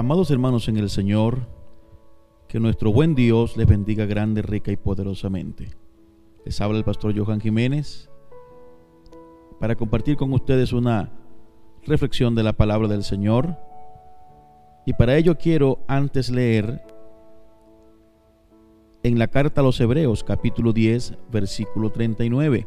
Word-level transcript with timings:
Amados 0.00 0.30
hermanos 0.30 0.66
en 0.68 0.78
el 0.78 0.88
Señor, 0.88 1.46
que 2.48 2.58
nuestro 2.58 2.90
buen 2.90 3.14
Dios 3.14 3.58
les 3.58 3.66
bendiga 3.66 4.06
grande, 4.06 4.40
rica 4.40 4.72
y 4.72 4.78
poderosamente. 4.78 5.76
Les 6.46 6.58
habla 6.62 6.78
el 6.78 6.84
pastor 6.84 7.14
Johan 7.14 7.38
Jiménez 7.38 8.08
para 9.60 9.76
compartir 9.76 10.16
con 10.16 10.32
ustedes 10.32 10.72
una 10.72 11.12
reflexión 11.84 12.34
de 12.34 12.42
la 12.42 12.54
palabra 12.54 12.88
del 12.88 13.04
Señor. 13.04 13.58
Y 14.86 14.94
para 14.94 15.18
ello 15.18 15.36
quiero 15.36 15.80
antes 15.86 16.30
leer 16.30 16.82
en 19.02 19.18
la 19.18 19.28
carta 19.28 19.60
a 19.60 19.64
los 19.64 19.78
Hebreos 19.82 20.24
capítulo 20.24 20.72
10 20.72 21.18
versículo 21.30 21.90
39. 21.90 22.66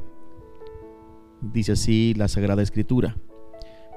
Dice 1.42 1.72
así 1.72 2.14
la 2.14 2.28
Sagrada 2.28 2.62
Escritura. 2.62 3.18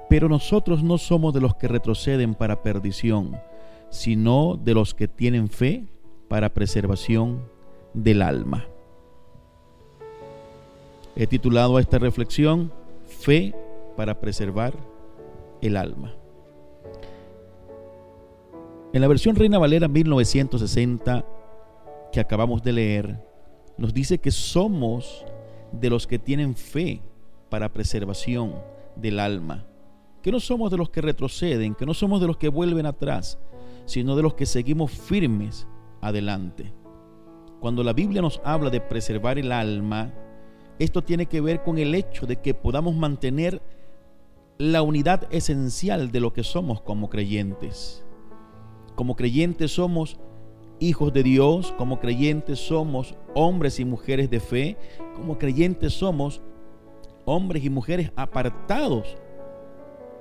Pero 0.09 0.28
nosotros 0.28 0.83
no 0.83 0.98
somos 0.98 1.34
de 1.34 1.41
los 1.41 1.56
que 1.56 1.69
retroceden 1.69 2.34
para 2.34 2.62
perdición, 2.62 3.37
sino 3.91 4.59
de 4.62 4.74
los 4.74 4.95
que 4.95 5.09
tienen 5.09 5.48
fe 5.48 5.84
para 6.29 6.55
preservación 6.55 7.42
del 7.92 8.23
alma. 8.23 8.66
He 11.16 11.27
titulado 11.27 11.77
a 11.77 11.80
esta 11.80 11.98
reflexión 11.98 12.70
Fe 13.09 13.55
para 13.96 14.20
preservar 14.20 14.74
el 15.62 15.77
alma. 15.77 16.15
En 18.93 19.01
la 19.01 19.09
versión 19.09 19.34
Reina 19.34 19.59
Valera 19.59 19.88
1960 19.88 21.24
que 22.13 22.20
acabamos 22.20 22.63
de 22.63 22.73
leer, 22.73 23.20
nos 23.76 23.93
dice 23.93 24.18
que 24.18 24.30
somos 24.30 25.24
de 25.73 25.91
los 25.91 26.07
que 26.07 26.18
tienen 26.18 26.54
fe 26.54 27.02
para 27.51 27.73
preservación 27.73 28.54
del 28.96 29.18
alma 29.20 29.66
que 30.27 30.32
no 30.32 30.41
somos 30.41 30.73
de 30.73 30.77
los 30.77 30.91
que 30.91 31.01
retroceden, 31.01 31.77
que 31.77 31.87
no 31.87 31.95
somos 31.95 32.21
de 32.21 32.27
los 32.27 32.37
que 32.37 32.49
vuelven 32.49 32.85
atrás, 32.85 33.38
sino 33.85 34.16
de 34.16 34.24
los 34.24 34.35
que 34.35 34.45
seguimos 34.45 34.91
firmes 34.91 35.69
adelante. 36.01 36.74
Cuando 37.60 37.85
la 37.85 37.93
Biblia 37.93 38.23
nos 38.23 38.41
habla 38.43 38.69
de 38.71 38.80
preservar 38.80 39.38
el 39.38 39.52
alma, 39.52 40.13
esto 40.80 41.04
tiene 41.04 41.27
que 41.27 41.41
ver 41.41 41.63
con 41.63 41.79
el 41.79 41.95
hecho 41.95 42.27
de 42.27 42.41
que 42.41 42.54
podamos 42.54 42.97
mantener 42.97 43.63
la 44.59 44.82
unidad 44.82 45.32
esencial 45.32 46.10
de 46.10 46.19
lo 46.19 46.32
que 46.32 46.43
somos 46.43 46.80
como 46.80 47.09
creyentes. 47.09 48.04
Como 48.97 49.15
creyentes 49.15 49.74
somos 49.74 50.19
hijos 50.80 51.13
de 51.13 51.23
Dios, 51.23 51.73
como 51.79 52.01
creyentes 52.01 52.59
somos 52.59 53.15
hombres 53.37 53.79
y 53.79 53.85
mujeres 53.85 54.29
de 54.29 54.41
fe, 54.41 54.77
como 55.15 55.38
creyentes 55.38 55.93
somos 55.93 56.43
hombres 57.27 57.65
y 57.65 57.71
mujeres 57.71 58.10
apartados 58.16 59.16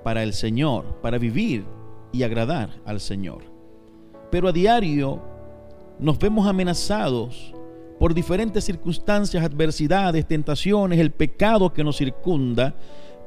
para 0.06 0.22
el 0.22 0.34
Señor, 0.34 1.02
para 1.02 1.18
vivir 1.18 1.66
y 2.12 2.22
agradar 2.22 2.70
al 2.86 3.00
Señor. 3.00 3.42
Pero 4.30 4.48
a 4.48 4.52
diario 4.52 5.20
nos 5.98 6.20
vemos 6.20 6.46
amenazados 6.46 7.56
por 8.00 8.14
diferentes 8.14 8.64
circunstancias, 8.64 9.44
adversidades, 9.44 10.28
tentaciones, 10.28 11.00
el 11.00 11.10
pecado 11.10 11.74
que 11.74 11.84
nos 11.84 11.98
circunda, 11.98 12.76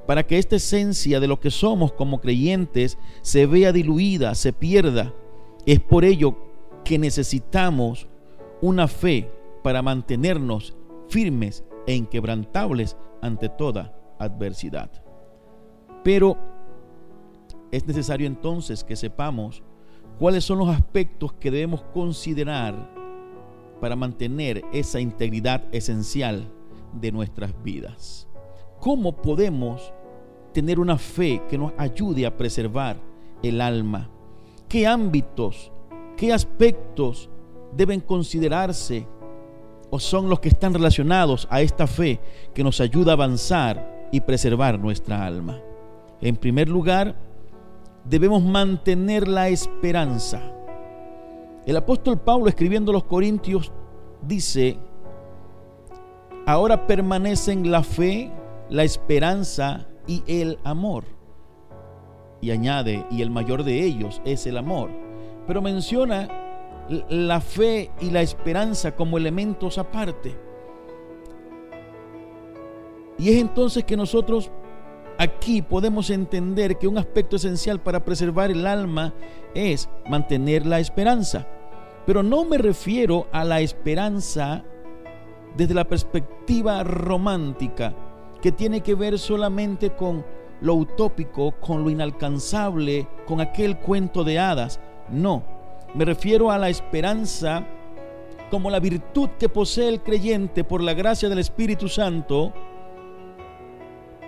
para 0.06 0.24
que 0.24 0.38
esta 0.38 0.54
esencia 0.54 1.18
de 1.18 1.26
lo 1.26 1.40
que 1.40 1.50
somos 1.50 1.90
como 1.94 2.20
creyentes 2.20 2.96
se 3.22 3.46
vea 3.46 3.72
diluida, 3.72 4.36
se 4.36 4.52
pierda. 4.52 5.12
Es 5.66 5.80
por 5.80 6.04
ello 6.04 6.36
que 6.84 6.96
necesitamos 6.96 8.06
una 8.62 8.86
fe 8.86 9.28
para 9.64 9.82
mantenernos 9.82 10.76
firmes 11.08 11.64
e 11.88 11.96
inquebrantables 11.96 12.96
ante 13.20 13.48
toda 13.48 13.98
adversidad. 14.20 14.92
Pero 16.04 16.57
es 17.70 17.86
necesario 17.86 18.26
entonces 18.26 18.84
que 18.84 18.96
sepamos 18.96 19.62
cuáles 20.18 20.44
son 20.44 20.58
los 20.58 20.68
aspectos 20.68 21.32
que 21.34 21.50
debemos 21.50 21.82
considerar 21.92 22.74
para 23.80 23.96
mantener 23.96 24.64
esa 24.72 25.00
integridad 25.00 25.62
esencial 25.72 26.50
de 26.92 27.12
nuestras 27.12 27.52
vidas. 27.62 28.26
¿Cómo 28.80 29.16
podemos 29.16 29.92
tener 30.52 30.80
una 30.80 30.98
fe 30.98 31.42
que 31.48 31.58
nos 31.58 31.72
ayude 31.76 32.26
a 32.26 32.36
preservar 32.36 32.96
el 33.42 33.60
alma? 33.60 34.08
¿Qué 34.68 34.86
ámbitos, 34.86 35.70
qué 36.16 36.32
aspectos 36.32 37.28
deben 37.76 38.00
considerarse 38.00 39.06
o 39.90 39.98
son 39.98 40.28
los 40.28 40.40
que 40.40 40.48
están 40.48 40.74
relacionados 40.74 41.46
a 41.50 41.60
esta 41.60 41.86
fe 41.86 42.20
que 42.54 42.64
nos 42.64 42.80
ayuda 42.80 43.12
a 43.12 43.14
avanzar 43.14 44.08
y 44.10 44.20
preservar 44.20 44.78
nuestra 44.78 45.24
alma? 45.24 45.60
En 46.20 46.36
primer 46.36 46.68
lugar, 46.68 47.14
debemos 48.04 48.42
mantener 48.42 49.28
la 49.28 49.48
esperanza. 49.48 50.42
El 51.66 51.76
apóstol 51.76 52.18
Pablo 52.18 52.48
escribiendo 52.48 52.90
a 52.90 52.94
los 52.94 53.04
Corintios 53.04 53.72
dice, 54.22 54.78
ahora 56.46 56.86
permanecen 56.86 57.70
la 57.70 57.82
fe, 57.82 58.32
la 58.70 58.84
esperanza 58.84 59.86
y 60.06 60.22
el 60.26 60.58
amor. 60.64 61.04
Y 62.40 62.52
añade, 62.52 63.04
y 63.10 63.20
el 63.22 63.30
mayor 63.30 63.64
de 63.64 63.84
ellos 63.84 64.22
es 64.24 64.46
el 64.46 64.56
amor. 64.56 64.90
Pero 65.46 65.60
menciona 65.60 66.28
la 67.08 67.40
fe 67.40 67.90
y 68.00 68.10
la 68.10 68.22
esperanza 68.22 68.94
como 68.94 69.18
elementos 69.18 69.76
aparte. 69.76 70.34
Y 73.18 73.30
es 73.30 73.40
entonces 73.40 73.84
que 73.84 73.96
nosotros 73.96 74.50
Aquí 75.18 75.62
podemos 75.62 76.10
entender 76.10 76.78
que 76.78 76.86
un 76.86 76.96
aspecto 76.96 77.36
esencial 77.36 77.80
para 77.80 78.04
preservar 78.04 78.52
el 78.52 78.64
alma 78.66 79.12
es 79.52 79.88
mantener 80.08 80.64
la 80.64 80.78
esperanza. 80.78 81.44
Pero 82.06 82.22
no 82.22 82.44
me 82.44 82.56
refiero 82.56 83.26
a 83.32 83.42
la 83.44 83.60
esperanza 83.60 84.62
desde 85.56 85.74
la 85.74 85.88
perspectiva 85.88 86.84
romántica, 86.84 87.94
que 88.40 88.52
tiene 88.52 88.80
que 88.80 88.94
ver 88.94 89.18
solamente 89.18 89.90
con 89.90 90.24
lo 90.60 90.74
utópico, 90.74 91.52
con 91.60 91.82
lo 91.82 91.90
inalcanzable, 91.90 93.08
con 93.26 93.40
aquel 93.40 93.78
cuento 93.78 94.22
de 94.22 94.38
hadas. 94.38 94.78
No, 95.10 95.42
me 95.94 96.04
refiero 96.04 96.52
a 96.52 96.58
la 96.58 96.68
esperanza 96.68 97.66
como 98.52 98.70
la 98.70 98.78
virtud 98.78 99.30
que 99.38 99.48
posee 99.48 99.88
el 99.88 100.00
creyente 100.00 100.62
por 100.62 100.80
la 100.80 100.94
gracia 100.94 101.28
del 101.28 101.40
Espíritu 101.40 101.88
Santo 101.88 102.52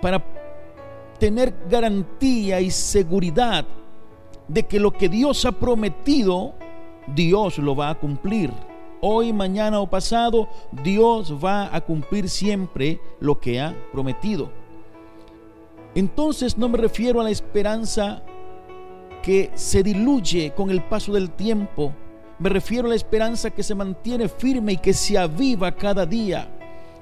para 0.03 0.30
tener 1.21 1.55
garantía 1.69 2.61
y 2.61 2.71
seguridad 2.71 3.65
de 4.49 4.65
que 4.65 4.81
lo 4.81 4.91
que 4.91 5.09
Dios 5.09 5.45
ha 5.45 5.53
prometido, 5.53 6.55
Dios 7.15 7.59
lo 7.59 7.77
va 7.77 7.91
a 7.91 7.95
cumplir. 7.95 8.51
Hoy, 9.03 9.33
mañana 9.33 9.81
o 9.81 9.89
pasado, 9.89 10.49
Dios 10.83 11.33
va 11.33 11.75
a 11.75 11.81
cumplir 11.83 12.29
siempre 12.29 13.01
lo 13.21 13.39
que 13.39 13.61
ha 13.61 13.77
prometido. 13.93 14.51
Entonces 15.95 16.57
no 16.57 16.69
me 16.69 16.79
refiero 16.79 17.21
a 17.21 17.25
la 17.25 17.31
esperanza 17.31 18.23
que 19.23 19.51
se 19.55 19.83
diluye 19.83 20.53
con 20.55 20.71
el 20.71 20.83
paso 20.83 21.13
del 21.13 21.31
tiempo. 21.31 21.93
Me 22.39 22.49
refiero 22.49 22.87
a 22.87 22.91
la 22.91 22.97
esperanza 22.97 23.51
que 23.51 23.63
se 23.63 23.75
mantiene 23.75 24.29
firme 24.29 24.73
y 24.73 24.79
que 24.79 24.95
se 24.95 25.19
aviva 25.19 25.71
cada 25.73 26.07
día. 26.07 26.49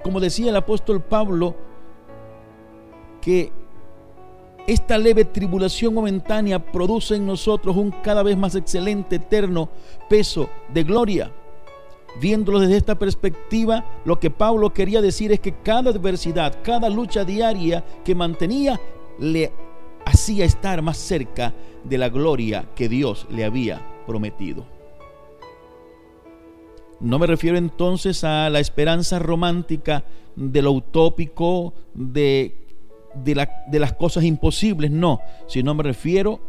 Como 0.03 0.21
decía 0.21 0.51
el 0.51 0.57
apóstol 0.57 1.01
Pablo, 1.01 1.55
que 3.21 3.53
esta 4.69 4.99
leve 4.99 5.25
tribulación 5.25 5.95
momentánea 5.95 6.59
produce 6.59 7.17
en 7.17 7.25
nosotros 7.25 7.75
un 7.75 7.91
cada 7.91 8.23
vez 8.23 8.37
más 8.37 8.55
excelente, 8.55 9.17
eterno 9.17 9.71
peso 10.11 10.51
de 10.75 10.85
gloria. 10.85 11.33
Viéndolo 12.21 12.61
desde 12.61 12.77
esta 12.77 12.99
perspectiva, 12.99 13.83
lo 14.05 14.21
que 14.21 14.29
Pablo 14.29 14.75
quería 14.75 15.01
decir 15.01 15.33
es 15.33 15.41
que 15.41 15.55
cada 15.63 15.91
adversidad, 15.91 16.59
cada 16.63 16.91
lucha 16.91 17.25
diaria 17.25 17.83
que 18.05 18.15
mantenía, 18.15 18.79
le 19.19 19.51
hacía 20.05 20.45
estar 20.45 20.83
más 20.83 20.99
cerca 20.99 21.55
de 21.83 21.97
la 21.97 22.11
gloria 22.11 22.69
que 22.75 22.91
Dios 22.91 23.27
le 23.31 23.47
había 23.47 23.81
prometido. 24.07 24.67
No 27.01 27.19
me 27.19 27.27
refiero 27.27 27.57
entonces 27.57 28.23
a 28.23 28.51
la 28.51 28.61
esperanza 28.61 29.19
romántica 29.19 30.05
de 30.37 30.61
lo 30.61 30.73
utópico, 30.73 31.73
de 31.95 32.68
de, 33.25 33.79
las 33.79 33.93
cosas 33.95 34.25
imposibles, 34.25 34.91
no, 34.91 35.21
sino 35.47 35.75
me 35.75 35.83
refiero 35.83 36.41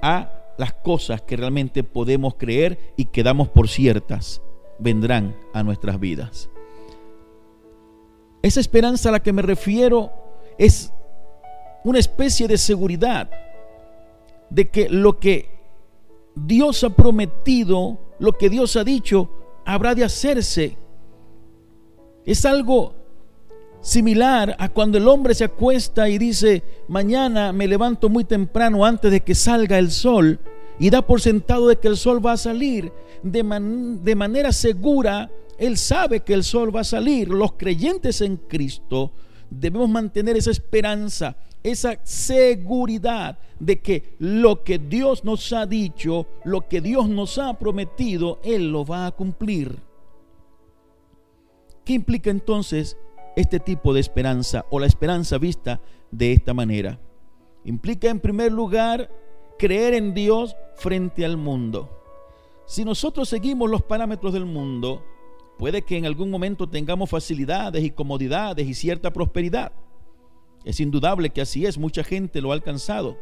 a 0.00 0.30
las 0.58 0.72
cosas 0.72 1.22
que 1.22 1.36
realmente 1.36 1.82
podemos 1.82 2.34
creer 2.34 2.78
y 2.96 3.06
que 3.06 3.22
damos 3.22 3.48
por 3.48 3.68
ciertas 3.68 4.42
vendrán 4.78 5.36
a 5.52 5.62
nuestras 5.62 5.98
vidas. 5.98 6.50
Esa 8.42 8.60
esperanza 8.60 9.08
a 9.08 9.12
la 9.12 9.22
que 9.22 9.32
me 9.32 9.42
refiero 9.42 10.10
es 10.58 10.92
una 11.84 11.98
especie 11.98 12.48
de 12.48 12.58
seguridad 12.58 13.30
de 14.50 14.68
que 14.68 14.88
lo 14.88 15.18
que 15.18 15.48
Dios 16.34 16.82
ha 16.84 16.90
prometido, 16.90 17.98
lo 18.18 18.32
que 18.32 18.48
Dios 18.48 18.76
ha 18.76 18.84
dicho, 18.84 19.30
habrá 19.64 19.94
de 19.94 20.04
hacerse. 20.04 20.76
Es 22.24 22.44
algo 22.44 23.01
Similar 23.82 24.54
a 24.60 24.68
cuando 24.68 24.96
el 24.96 25.08
hombre 25.08 25.34
se 25.34 25.44
acuesta 25.44 26.08
y 26.08 26.16
dice, 26.16 26.62
mañana 26.86 27.52
me 27.52 27.66
levanto 27.66 28.08
muy 28.08 28.22
temprano 28.22 28.84
antes 28.84 29.10
de 29.10 29.20
que 29.20 29.34
salga 29.34 29.76
el 29.78 29.90
sol, 29.90 30.38
y 30.78 30.88
da 30.90 31.02
por 31.02 31.20
sentado 31.20 31.68
de 31.68 31.76
que 31.76 31.88
el 31.88 31.96
sol 31.96 32.24
va 32.24 32.32
a 32.32 32.36
salir 32.36 32.92
de, 33.22 33.42
de 34.02 34.14
manera 34.14 34.52
segura. 34.52 35.30
Él 35.58 35.76
sabe 35.76 36.20
que 36.20 36.34
el 36.34 36.44
sol 36.44 36.74
va 36.74 36.80
a 36.80 36.84
salir. 36.84 37.28
Los 37.28 37.52
creyentes 37.52 38.20
en 38.20 38.36
Cristo 38.36 39.12
debemos 39.50 39.88
mantener 39.88 40.36
esa 40.36 40.50
esperanza, 40.50 41.36
esa 41.62 41.98
seguridad 42.04 43.38
de 43.60 43.80
que 43.80 44.16
lo 44.18 44.64
que 44.64 44.78
Dios 44.78 45.24
nos 45.24 45.52
ha 45.52 45.66
dicho, 45.66 46.26
lo 46.44 46.68
que 46.68 46.80
Dios 46.80 47.08
nos 47.08 47.38
ha 47.38 47.58
prometido, 47.58 48.40
Él 48.42 48.72
lo 48.72 48.84
va 48.84 49.06
a 49.06 49.12
cumplir. 49.12 49.76
¿Qué 51.84 51.92
implica 51.92 52.30
entonces 52.30 52.96
este 53.36 53.60
tipo 53.60 53.94
de 53.94 54.00
esperanza 54.00 54.66
o 54.70 54.78
la 54.78 54.86
esperanza 54.86 55.38
vista 55.38 55.80
de 56.10 56.32
esta 56.32 56.54
manera? 56.54 56.98
Implica 57.64 58.08
en 58.08 58.20
primer 58.20 58.52
lugar 58.52 59.10
creer 59.58 59.94
en 59.94 60.14
Dios 60.14 60.56
frente 60.76 61.24
al 61.24 61.36
mundo. 61.36 61.90
Si 62.66 62.84
nosotros 62.84 63.28
seguimos 63.28 63.70
los 63.70 63.82
parámetros 63.82 64.32
del 64.32 64.46
mundo, 64.46 65.04
puede 65.58 65.82
que 65.82 65.96
en 65.96 66.06
algún 66.06 66.30
momento 66.30 66.68
tengamos 66.68 67.10
facilidades 67.10 67.84
y 67.84 67.90
comodidades 67.90 68.66
y 68.66 68.74
cierta 68.74 69.12
prosperidad. 69.12 69.72
Es 70.64 70.80
indudable 70.80 71.30
que 71.30 71.40
así 71.40 71.66
es, 71.66 71.78
mucha 71.78 72.04
gente 72.04 72.40
lo 72.40 72.50
ha 72.50 72.54
alcanzado. 72.54 73.18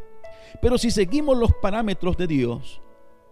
Pero 0.60 0.78
si 0.78 0.90
seguimos 0.90 1.36
los 1.38 1.52
parámetros 1.54 2.16
de 2.16 2.26
Dios, 2.26 2.80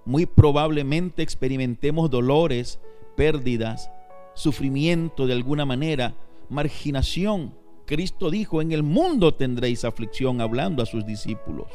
muy 0.05 0.27
probablemente 0.27 1.23
experimentemos 1.23 2.11
dolores, 2.11 2.81
pérdidas, 3.17 3.91
sufrimiento 4.35 5.27
de 5.27 5.35
alguna 5.35 5.65
manera, 5.65 6.15
marginación. 6.49 7.55
Cristo 7.87 8.31
dijo, 8.31 8.61
en 8.61 8.73
el 8.73 8.83
mundo 8.83 9.35
tendréis 9.35 9.85
aflicción 9.85 10.41
hablando 10.41 10.83
a 10.83 10.87
sus 10.87 11.07
discípulos. 11.07 11.69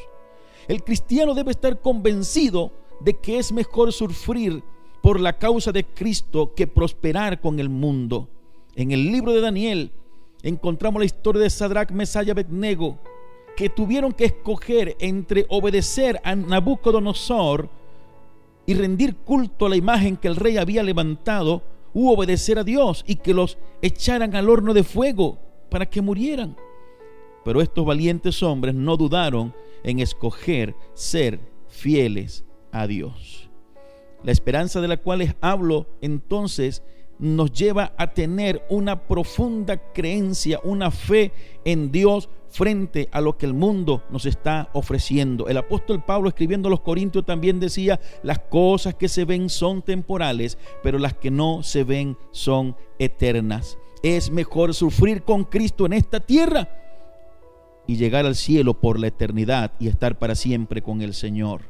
El 0.67 0.83
cristiano 0.83 1.33
debe 1.33 1.51
estar 1.51 1.81
convencido 1.81 2.71
de 3.01 3.15
que 3.15 3.37
es 3.39 3.51
mejor 3.51 3.91
sufrir 3.91 4.63
por 5.01 5.19
la 5.19 5.37
causa 5.37 5.71
de 5.71 5.83
Cristo 5.83 6.53
que 6.55 6.67
prosperar 6.67 7.41
con 7.41 7.59
el 7.59 7.69
mundo. 7.69 8.29
En 8.75 8.91
el 8.91 9.11
libro 9.11 9.33
de 9.33 9.41
Daniel 9.41 9.91
encontramos 10.41 10.99
la 10.99 11.05
historia 11.05 11.41
de 11.41 11.49
Sadrach, 11.49 11.91
Mesaya, 11.91 12.31
Abednego, 12.31 12.99
que 13.57 13.69
tuvieron 13.69 14.13
que 14.13 14.25
escoger 14.25 14.95
entre 14.99 15.45
obedecer 15.49 16.19
a 16.23 16.35
Nabucodonosor 16.35 17.69
y 18.65 18.73
rendir 18.73 19.15
culto 19.17 19.65
a 19.65 19.69
la 19.69 19.75
imagen 19.75 20.17
que 20.17 20.27
el 20.27 20.35
rey 20.35 20.57
había 20.57 20.83
levantado 20.83 21.61
u 21.93 22.09
obedecer 22.09 22.59
a 22.59 22.63
Dios 22.63 23.03
y 23.07 23.15
que 23.15 23.33
los 23.33 23.57
echaran 23.81 24.35
al 24.35 24.49
horno 24.49 24.73
de 24.73 24.83
fuego 24.83 25.39
para 25.69 25.85
que 25.85 26.01
murieran. 26.01 26.55
Pero 27.43 27.61
estos 27.61 27.85
valientes 27.85 28.41
hombres 28.41 28.73
no 28.73 28.97
dudaron 28.97 29.53
en 29.83 29.99
escoger 29.99 30.75
ser 30.93 31.39
fieles 31.67 32.45
a 32.71 32.87
Dios. 32.87 33.49
La 34.23 34.31
esperanza 34.31 34.79
de 34.79 34.87
la 34.87 34.97
cual 34.97 35.19
les 35.19 35.35
hablo 35.41 35.87
entonces 36.01 36.81
nos 37.19 37.51
lleva 37.51 37.93
a 37.97 38.13
tener 38.13 38.65
una 38.69 39.03
profunda 39.03 39.77
creencia, 39.93 40.59
una 40.63 40.91
fe 40.91 41.31
en 41.63 41.91
Dios 41.91 42.29
frente 42.49 43.09
a 43.11 43.19
lo 43.19 43.37
que 43.37 43.47
el 43.47 43.53
mundo 43.53 44.03
nos 44.11 44.25
está 44.25 44.69
ofreciendo. 44.73 45.47
El 45.47 45.57
apóstol 45.57 46.03
Pablo 46.03 46.29
escribiendo 46.29 46.67
a 46.67 46.71
los 46.71 46.81
Corintios 46.81 47.25
también 47.25 47.59
decía, 47.59 47.99
las 48.21 48.39
cosas 48.39 48.93
que 48.95 49.09
se 49.09 49.25
ven 49.25 49.49
son 49.49 49.81
temporales, 49.81 50.57
pero 50.83 50.99
las 50.99 51.15
que 51.15 51.31
no 51.31 51.63
se 51.63 51.83
ven 51.83 52.17
son 52.31 52.75
eternas. 52.99 53.77
Es 54.03 54.29
mejor 54.29 54.73
sufrir 54.73 55.23
con 55.23 55.45
Cristo 55.45 55.85
en 55.85 55.93
esta 55.93 56.19
tierra 56.19 56.69
y 57.87 57.95
llegar 57.95 58.25
al 58.25 58.35
cielo 58.35 58.79
por 58.79 58.99
la 58.99 59.07
eternidad 59.07 59.71
y 59.79 59.87
estar 59.87 60.19
para 60.19 60.35
siempre 60.35 60.81
con 60.81 61.01
el 61.01 61.13
Señor. 61.13 61.61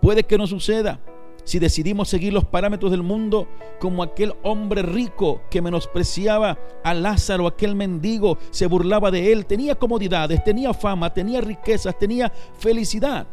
Puede 0.00 0.24
que 0.24 0.38
no 0.38 0.46
suceda, 0.46 1.00
si 1.44 1.58
decidimos 1.58 2.08
seguir 2.08 2.32
los 2.32 2.46
parámetros 2.46 2.90
del 2.90 3.02
mundo 3.02 3.46
como 3.78 4.02
aquel 4.02 4.34
hombre 4.42 4.82
rico 4.82 5.42
que 5.50 5.60
menospreciaba 5.60 6.58
a 6.82 6.94
Lázaro, 6.94 7.46
aquel 7.46 7.74
mendigo, 7.74 8.38
se 8.50 8.66
burlaba 8.66 9.10
de 9.10 9.30
él, 9.30 9.44
tenía 9.44 9.74
comodidades, 9.74 10.42
tenía 10.42 10.72
fama, 10.72 11.12
tenía 11.12 11.42
riquezas, 11.42 11.98
tenía 11.98 12.32
felicidad. 12.58 13.26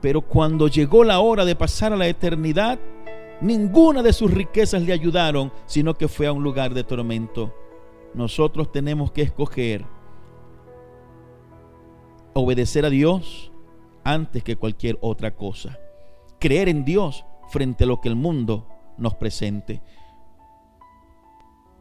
Pero 0.00 0.20
cuando 0.20 0.66
llegó 0.66 1.04
la 1.04 1.20
hora 1.20 1.44
de 1.44 1.54
pasar 1.54 1.92
a 1.92 1.96
la 1.96 2.08
eternidad, 2.08 2.78
ninguna 3.40 4.02
de 4.02 4.12
sus 4.12 4.32
riquezas 4.32 4.82
le 4.82 4.92
ayudaron, 4.92 5.52
sino 5.66 5.94
que 5.94 6.08
fue 6.08 6.26
a 6.26 6.32
un 6.32 6.42
lugar 6.42 6.74
de 6.74 6.82
tormento. 6.82 7.54
Nosotros 8.14 8.72
tenemos 8.72 9.12
que 9.12 9.22
escoger 9.22 9.84
obedecer 12.34 12.84
a 12.84 12.90
Dios 12.90 13.52
antes 14.02 14.42
que 14.42 14.56
cualquier 14.56 14.98
otra 15.00 15.34
cosa 15.34 15.78
creer 16.38 16.68
en 16.68 16.84
Dios 16.84 17.24
frente 17.48 17.84
a 17.84 17.86
lo 17.86 18.00
que 18.00 18.08
el 18.08 18.16
mundo 18.16 18.66
nos 18.96 19.14
presente. 19.14 19.80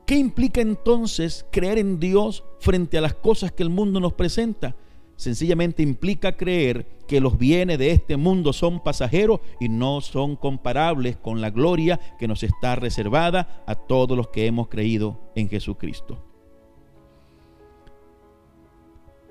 ¿Qué 0.05 0.15
implica 0.15 0.61
entonces 0.61 1.45
creer 1.51 1.77
en 1.77 1.99
Dios 1.99 2.43
frente 2.59 2.97
a 2.97 3.01
las 3.01 3.13
cosas 3.13 3.51
que 3.51 3.63
el 3.63 3.69
mundo 3.69 3.99
nos 3.99 4.13
presenta? 4.13 4.75
Sencillamente 5.17 5.83
implica 5.83 6.37
creer 6.37 6.87
que 7.07 7.19
los 7.19 7.37
bienes 7.37 7.79
de 7.79 7.91
este 7.91 8.17
mundo 8.17 8.53
son 8.53 8.81
pasajeros 8.81 9.41
y 9.59 9.67
no 9.67 9.99
son 9.99 10.35
comparables 10.35 11.17
con 11.17 11.41
la 11.41 11.49
gloria 11.49 11.99
que 12.19 12.27
nos 12.27 12.43
está 12.43 12.75
reservada 12.75 13.63
a 13.65 13.75
todos 13.75 14.15
los 14.15 14.29
que 14.29 14.45
hemos 14.45 14.69
creído 14.69 15.19
en 15.35 15.49
Jesucristo. 15.49 16.23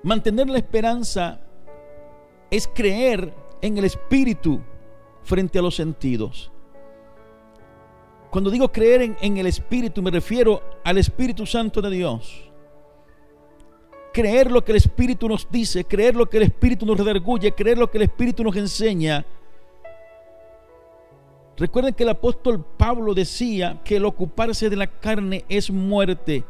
Mantener 0.03 0.49
la 0.49 0.57
esperanza 0.57 1.41
es 2.51 2.67
creer 2.67 3.33
en 3.61 3.77
el 3.77 3.85
Espíritu 3.85 4.61
frente 5.27 5.59
a 5.59 5.61
los 5.61 5.75
sentidos. 5.75 6.49
Cuando 8.31 8.49
digo 8.49 8.71
creer 8.71 9.15
en, 9.19 9.37
el 9.37 9.45
Espíritu, 9.45 10.01
me 10.01 10.09
refiero 10.09 10.61
al 10.83 10.97
Espíritu 10.97 11.45
Santo 11.45 11.81
de 11.81 11.89
Dios. 11.89 12.49
Creer 14.13 14.49
lo 14.49 14.63
que 14.63 14.71
el 14.71 14.77
Espíritu 14.77 15.27
nos 15.27 15.47
dice, 15.51 15.83
creer 15.83 16.15
lo 16.15 16.25
que 16.25 16.37
el 16.37 16.43
Espíritu 16.43 16.85
nos 16.85 16.97
redarguye, 16.97 17.51
creer 17.53 17.77
lo 17.77 17.91
que 17.91 17.97
el 17.97 18.03
Espíritu 18.05 18.43
nos 18.43 18.55
enseña. 18.55 19.25
Recuerden 21.57 21.93
que 21.93 22.03
el 22.03 22.09
apóstol 22.09 22.63
Pablo 22.77 23.13
decía 23.13 23.81
que 23.83 23.97
el 23.97 24.05
ocuparse 24.05 24.69
de 24.69 24.75
la 24.77 24.87
carne 24.87 25.43
es 25.49 25.69
muerte, 25.69 26.45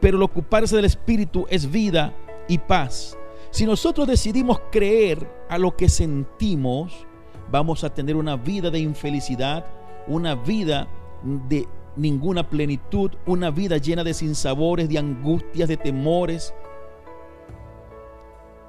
pero 0.00 0.16
el 0.16 0.22
ocuparse 0.22 0.76
del 0.76 0.86
Espíritu 0.86 1.46
es 1.50 1.70
vida 1.70 2.14
y 2.48 2.56
paz. 2.56 3.18
Si 3.50 3.66
nosotros 3.66 4.06
decidimos 4.06 4.60
creer 4.70 5.30
a 5.48 5.58
lo 5.58 5.76
que 5.76 5.88
sentimos, 5.88 7.06
vamos 7.52 7.84
a 7.84 7.94
tener 7.94 8.16
una 8.16 8.36
vida 8.36 8.70
de 8.70 8.78
infelicidad, 8.80 9.66
una 10.08 10.34
vida 10.34 10.88
de 11.22 11.68
ninguna 11.94 12.48
plenitud, 12.48 13.12
una 13.26 13.50
vida 13.50 13.76
llena 13.76 14.02
de 14.02 14.14
sinsabores, 14.14 14.88
de 14.88 14.98
angustias, 14.98 15.68
de 15.68 15.76
temores. 15.76 16.54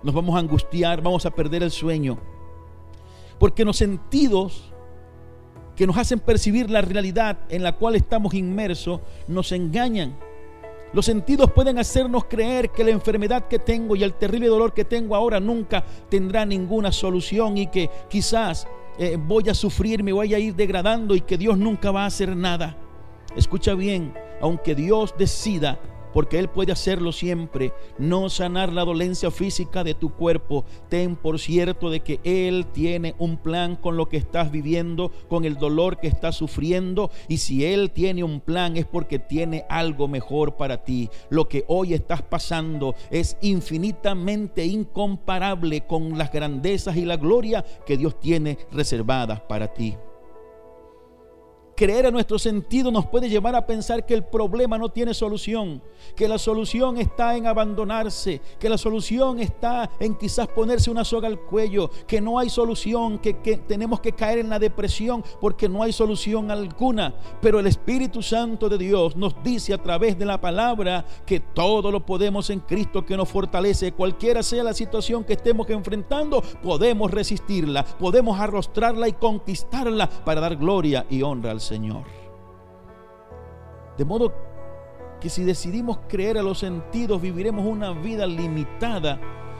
Nos 0.03 0.13
vamos 0.13 0.35
a 0.35 0.39
angustiar, 0.39 1.01
vamos 1.01 1.25
a 1.25 1.31
perder 1.31 1.63
el 1.63 1.71
sueño. 1.71 2.17
Porque 3.39 3.63
los 3.63 3.77
sentidos 3.77 4.73
que 5.77 5.87
nos 5.87 5.97
hacen 5.97 6.19
percibir 6.19 6.69
la 6.69 6.81
realidad 6.81 7.39
en 7.47 7.63
la 7.63 7.77
cual 7.77 7.95
estamos 7.95 8.33
inmersos 8.33 8.99
nos 9.29 9.53
engañan. 9.53 10.17
Los 10.93 11.07
sentidos 11.07 11.51
pueden 11.51 11.79
hacernos 11.79 12.25
creer 12.25 12.69
que 12.69 12.83
la 12.83 12.91
enfermedad 12.91 13.47
que 13.47 13.57
tengo 13.57 13.95
y 13.95 14.03
el 14.03 14.13
terrible 14.13 14.47
dolor 14.47 14.73
que 14.73 14.85
tengo 14.85 15.15
ahora 15.15 15.39
nunca 15.39 15.83
tendrá 16.07 16.45
ninguna 16.45 16.91
solución 16.91 17.57
y 17.57 17.67
que 17.67 17.89
quizás 18.07 18.67
eh, 18.99 19.17
voy 19.19 19.49
a 19.49 19.55
sufrir, 19.55 20.03
me 20.03 20.13
voy 20.13 20.35
a 20.35 20.39
ir 20.39 20.53
degradando 20.55 21.15
y 21.15 21.21
que 21.21 21.37
Dios 21.37 21.57
nunca 21.57 21.89
va 21.89 22.03
a 22.03 22.07
hacer 22.07 22.35
nada. 22.35 22.77
Escucha 23.35 23.73
bien, 23.73 24.13
aunque 24.39 24.75
Dios 24.75 25.15
decida 25.17 25.79
porque 26.13 26.39
Él 26.39 26.49
puede 26.49 26.71
hacerlo 26.71 27.11
siempre, 27.11 27.73
no 27.97 28.29
sanar 28.29 28.71
la 28.71 28.85
dolencia 28.85 29.31
física 29.31 29.83
de 29.83 29.93
tu 29.93 30.13
cuerpo. 30.13 30.65
Ten 30.89 31.15
por 31.15 31.39
cierto 31.39 31.89
de 31.89 32.01
que 32.01 32.19
Él 32.23 32.67
tiene 32.71 33.15
un 33.17 33.37
plan 33.37 33.75
con 33.75 33.97
lo 33.97 34.07
que 34.07 34.17
estás 34.17 34.51
viviendo, 34.51 35.11
con 35.27 35.45
el 35.45 35.55
dolor 35.55 35.99
que 35.99 36.07
estás 36.07 36.35
sufriendo. 36.35 37.11
Y 37.27 37.37
si 37.37 37.65
Él 37.65 37.91
tiene 37.91 38.23
un 38.23 38.39
plan 38.39 38.77
es 38.77 38.85
porque 38.85 39.19
tiene 39.19 39.65
algo 39.69 40.07
mejor 40.07 40.55
para 40.55 40.83
ti. 40.83 41.09
Lo 41.29 41.49
que 41.49 41.65
hoy 41.67 41.93
estás 41.93 42.21
pasando 42.21 42.95
es 43.09 43.37
infinitamente 43.41 44.65
incomparable 44.65 45.81
con 45.81 46.17
las 46.17 46.31
grandezas 46.31 46.95
y 46.95 47.05
la 47.05 47.17
gloria 47.17 47.65
que 47.85 47.97
Dios 47.97 48.19
tiene 48.19 48.57
reservadas 48.71 49.41
para 49.41 49.73
ti. 49.73 49.95
Creer 51.75 52.05
a 52.05 52.11
nuestro 52.11 52.37
sentido 52.37 52.91
nos 52.91 53.07
puede 53.07 53.29
llevar 53.29 53.55
a 53.55 53.65
pensar 53.65 54.05
que 54.05 54.13
el 54.13 54.23
problema 54.23 54.77
no 54.77 54.89
tiene 54.89 55.15
solución, 55.15 55.81
que 56.15 56.27
la 56.27 56.37
solución 56.37 56.99
está 56.99 57.35
en 57.35 57.47
abandonarse, 57.47 58.41
que 58.59 58.69
la 58.69 58.77
solución 58.77 59.39
está 59.39 59.89
en 59.99 60.13
quizás 60.13 60.47
ponerse 60.47 60.91
una 60.91 61.03
soga 61.03 61.27
al 61.27 61.39
cuello, 61.39 61.89
que 62.05 62.21
no 62.21 62.37
hay 62.37 62.49
solución, 62.49 63.17
que, 63.17 63.39
que, 63.41 63.57
tenemos 63.57 64.01
que 64.01 64.11
caer 64.11 64.37
en 64.37 64.49
la 64.49 64.59
depresión 64.59 65.23
porque 65.41 65.67
no 65.67 65.81
hay 65.81 65.91
solución 65.91 66.51
alguna. 66.51 67.15
Pero 67.41 67.59
el 67.59 67.65
Espíritu 67.65 68.21
Santo 68.21 68.69
de 68.69 68.77
Dios 68.77 69.15
nos 69.15 69.41
dice 69.43 69.73
a 69.73 69.81
través 69.81 70.19
de 70.19 70.25
la 70.25 70.39
palabra 70.39 71.03
que 71.25 71.39
todo 71.39 71.91
lo 71.91 72.05
podemos 72.05 72.51
en 72.51 72.59
Cristo 72.59 73.03
que 73.03 73.17
nos 73.17 73.29
fortalece. 73.29 73.93
Cualquiera 73.93 74.43
sea 74.43 74.63
la 74.63 74.73
situación 74.73 75.23
que 75.23 75.33
estemos 75.33 75.67
enfrentando, 75.71 76.43
podemos 76.61 77.09
resistirla, 77.09 77.83
podemos 77.83 78.39
arrostrarla 78.39 79.07
y 79.07 79.13
conquistarla 79.13 80.07
para 80.07 80.39
dar 80.39 80.55
gloria 80.55 81.07
y 81.09 81.23
honra 81.23 81.49
al 81.49 81.62
Señor. 81.63 82.03
De 83.97 84.05
modo 84.05 84.33
que 85.19 85.29
si 85.29 85.43
decidimos 85.43 85.99
creer 86.07 86.37
a 86.37 86.43
los 86.43 86.59
sentidos, 86.59 87.21
viviremos 87.21 87.65
una 87.65 87.91
vida 87.91 88.25
limitada, 88.25 89.19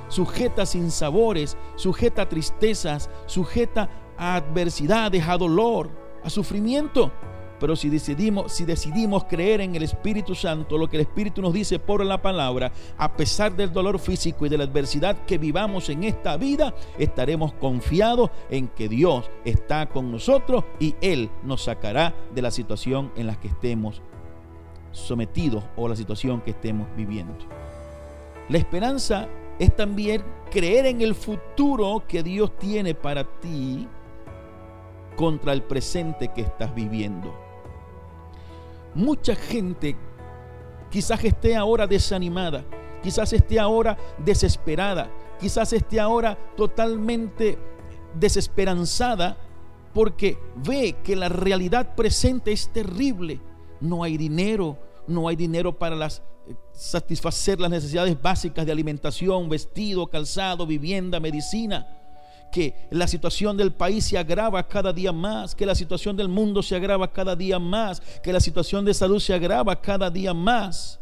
sujeta 0.09 0.65
sin 0.65 0.91
sabores, 0.91 1.57
sujeta 1.75 2.23
a 2.23 2.29
tristezas, 2.29 3.09
sujeta 3.25 3.89
a 4.17 4.35
adversidades, 4.35 5.27
a 5.27 5.37
dolor, 5.37 5.89
a 6.23 6.29
sufrimiento. 6.29 7.11
Pero 7.63 7.77
si 7.77 7.87
decidimos, 7.87 8.51
si 8.51 8.65
decidimos 8.65 9.23
creer 9.23 9.61
en 9.61 9.73
el 9.73 9.83
Espíritu 9.83 10.35
Santo, 10.35 10.77
lo 10.77 10.89
que 10.89 10.97
el 10.97 11.03
Espíritu 11.03 11.41
nos 11.41 11.53
dice 11.53 11.79
por 11.79 12.05
la 12.05 12.21
palabra, 12.21 12.73
a 12.97 13.15
pesar 13.15 13.55
del 13.55 13.71
dolor 13.71 13.99
físico 13.99 14.45
y 14.45 14.49
de 14.49 14.57
la 14.57 14.65
adversidad 14.65 15.23
que 15.25 15.37
vivamos 15.37 15.87
en 15.87 16.03
esta 16.03 16.35
vida, 16.35 16.75
estaremos 16.97 17.53
confiados 17.53 18.31
en 18.49 18.67
que 18.67 18.89
Dios 18.89 19.31
está 19.45 19.87
con 19.87 20.11
nosotros 20.11 20.65
y 20.77 20.95
Él 20.99 21.29
nos 21.41 21.63
sacará 21.63 22.13
de 22.35 22.41
la 22.41 22.51
situación 22.51 23.13
en 23.15 23.27
la 23.27 23.39
que 23.39 23.47
estemos 23.47 24.01
sometidos 24.91 25.63
o 25.77 25.87
la 25.87 25.95
situación 25.95 26.41
que 26.41 26.51
estemos 26.51 26.89
viviendo. 26.97 27.45
La 28.49 28.57
esperanza 28.57 29.29
es 29.57 29.73
también 29.73 30.21
creer 30.51 30.85
en 30.85 30.99
el 30.99 31.15
futuro 31.15 32.03
que 32.09 32.23
Dios 32.23 32.57
tiene 32.57 32.93
para 32.93 33.23
ti 33.23 33.87
contra 35.15 35.53
el 35.53 35.63
presente 35.63 36.27
que 36.33 36.41
estás 36.41 36.75
viviendo. 36.75 37.42
Mucha 38.95 39.35
gente 39.35 39.95
quizás 40.89 41.23
esté 41.23 41.55
ahora 41.55 41.87
desanimada, 41.87 42.63
quizás 43.01 43.33
esté 43.33 43.59
ahora 43.59 43.97
desesperada, 44.19 45.11
quizás 45.39 45.73
esté 45.73 45.99
ahora 45.99 46.37
totalmente 46.55 47.57
desesperanzada 48.13 49.37
porque 49.93 50.37
ve 50.55 50.95
que 51.03 51.15
la 51.15 51.29
realidad 51.29 51.95
presente 51.95 52.51
es 52.51 52.69
terrible. 52.69 53.39
No 53.79 54.03
hay 54.03 54.17
dinero, 54.17 54.77
no 55.07 55.27
hay 55.27 55.35
dinero 55.35 55.77
para 55.77 56.05
eh, 56.05 56.09
satisfacer 56.71 57.59
las 57.59 57.69
necesidades 57.69 58.19
básicas 58.21 58.65
de 58.65 58.71
alimentación, 58.71 59.49
vestido, 59.49 60.07
calzado, 60.07 60.65
vivienda, 60.65 61.19
medicina 61.19 62.02
que 62.53 62.75
la 62.91 63.07
situación 63.07 63.57
del 63.57 63.73
país 63.73 64.05
se 64.05 64.15
agrava 64.15 64.67
cada 64.67 64.93
día 64.93 65.11
más, 65.11 65.55
que 65.55 65.65
la 65.65 65.73
situación 65.73 66.15
del 66.15 66.29
mundo 66.29 66.61
se 66.61 66.75
agrava 66.75 67.11
cada 67.11 67.35
día 67.35 67.57
más, 67.57 67.99
que 68.21 68.31
la 68.31 68.39
situación 68.39 68.85
de 68.85 68.93
salud 68.93 69.19
se 69.19 69.33
agrava 69.33 69.81
cada 69.81 70.11
día 70.11 70.35
más. 70.35 70.99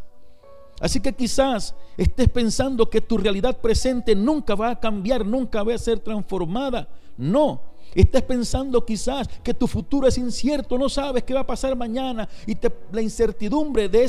Así 0.80 1.02
que 1.02 1.12
quizás 1.12 1.76
estés 1.98 2.30
pensando 2.30 2.90
que 2.90 3.02
tu 3.02 3.18
realidad 3.18 3.60
presente 3.60 4.16
nunca 4.16 4.56
va 4.56 4.70
a 4.70 4.80
cambiar, 4.80 5.26
nunca 5.26 5.62
va 5.62 5.76
a 5.76 5.78
ser 5.78 6.00
transformada. 6.00 6.88
No, 7.18 7.62
Estás 7.94 8.22
pensando 8.22 8.86
quizás 8.86 9.28
que 9.44 9.54
tu 9.54 9.68
futuro 9.68 10.08
es 10.08 10.18
incierto, 10.18 10.78
no 10.78 10.88
sabes 10.88 11.24
qué 11.24 11.34
va 11.34 11.42
a 11.42 11.46
pasar 11.46 11.76
mañana 11.76 12.30
y 12.48 12.56
la 12.94 13.02
incertidumbre 13.02 13.90
de, 13.90 14.08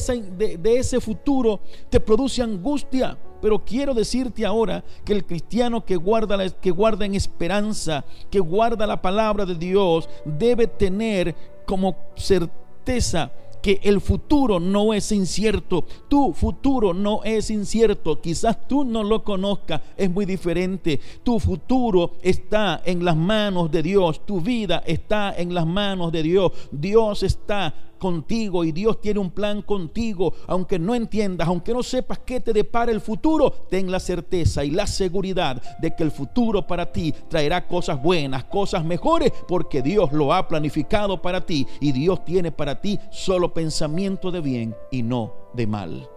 de 0.57 0.79
ese 0.79 1.01
futuro 1.01 1.59
te 1.91 1.99
produce 1.99 2.41
angustia. 2.43 3.19
Pero 3.43 3.59
quiero 3.59 3.93
decirte 3.93 4.47
ahora 4.47 4.85
que 5.05 5.13
el 5.13 5.27
cristiano 5.27 5.85
que 5.85 5.97
guarda, 5.97 6.49
que 6.49 6.71
guarda 6.71 7.05
en 7.05 7.17
esperanza, 7.17 8.05
que 8.31 8.39
guarda 8.39 8.87
la 8.87 9.03
palabra 9.03 9.45
de 9.45 9.57
Dios, 9.57 10.09
debe 10.25 10.69
tener 10.69 11.35
como 11.67 11.97
certeza 12.15 13.33
que 13.63 13.81
el 13.85 14.01
futuro 14.01 14.59
no 14.59 14.93
es 14.93 15.13
incierto. 15.13 15.85
Tu 16.09 16.33
futuro 16.35 16.93
no 16.93 17.23
es 17.25 17.49
incierto. 17.49 18.21
Quizás 18.21 18.69
tú 18.69 18.85
no 18.85 19.03
lo 19.05 19.23
conozcas, 19.23 19.81
es 19.97 20.11
muy 20.11 20.27
diferente. 20.27 21.01
Tu 21.23 21.39
futuro 21.39 22.13
está 22.23 22.83
en 22.85 23.05
las 23.05 23.17
manos 23.17 23.71
de 23.71 23.83
Dios. 23.83 24.27
Tu 24.27 24.41
vida 24.41 24.83
está 24.85 25.35
en 25.37 25.55
las 25.55 25.67
manos 25.67 26.11
de 26.11 26.23
Dios. 26.23 26.53
Dios 26.73 27.23
está 27.23 27.73
contigo 28.03 28.65
y 28.65 28.73
Dios 28.73 29.01
tiene 29.01 29.21
un 29.21 29.31
plan 29.31 29.63
contigo. 29.63 30.35
Aunque 30.49 30.77
no 30.77 30.93
entiendas, 30.93 31.47
aunque 31.47 31.73
no 31.73 31.85
sepas 31.85 32.19
qué 32.19 32.41
te 32.41 32.53
depara 32.53 32.91
el 32.91 33.01
futuro, 33.01 33.49
ten 33.71 33.93
la 33.93 34.01
certeza 34.01 34.65
y 34.65 34.73
la 34.73 34.89
seguridad 34.89 35.63
de 35.79 35.95
que 35.95 36.03
el 36.03 36.11
futuro 36.11 36.67
para 36.67 36.91
ti 36.91 37.15
traerá 37.29 37.69
cosas 37.69 38.03
buenas, 38.03 38.43
cosas 38.45 38.85
mejores, 38.85 39.33
porque 39.47 39.83
Dios 39.83 40.13
lo 40.13 40.35
ha 40.35 40.49
planificado 40.49 41.23
para 41.23 41.47
ti 41.47 41.65
y 41.79 41.93
Dios 41.93 42.25
tiene 42.25 42.51
para 42.51 42.81
ti 42.81 42.99
solo 43.13 43.55
pensamiento 43.55 44.33
de 44.33 44.41
bien 44.41 44.75
y 44.91 45.05
no 45.05 45.33
de 45.55 45.69
mal, 45.69 46.11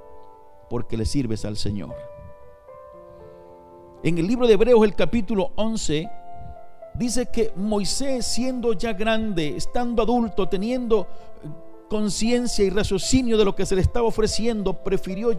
porque 0.71 0.97
le 0.97 1.05
sirves 1.05 1.45
al 1.45 1.55
Señor. 1.55 1.93
En 4.01 4.17
el 4.17 4.25
libro 4.25 4.47
de 4.47 4.53
Hebreos 4.53 4.83
el 4.83 4.95
capítulo 4.95 5.51
11 5.55 6.09
dice 6.95 7.27
que 7.27 7.51
Moisés 7.55 8.25
siendo 8.25 8.73
ya 8.73 8.93
grande, 8.93 9.55
estando 9.55 10.01
adulto, 10.01 10.47
teniendo 10.47 11.07
conciencia 11.89 12.65
y 12.65 12.69
raciocinio 12.69 13.37
de 13.37 13.45
lo 13.45 13.55
que 13.55 13.65
se 13.65 13.75
le 13.75 13.81
estaba 13.81 14.07
ofreciendo, 14.07 14.83
prefirió 14.83 15.31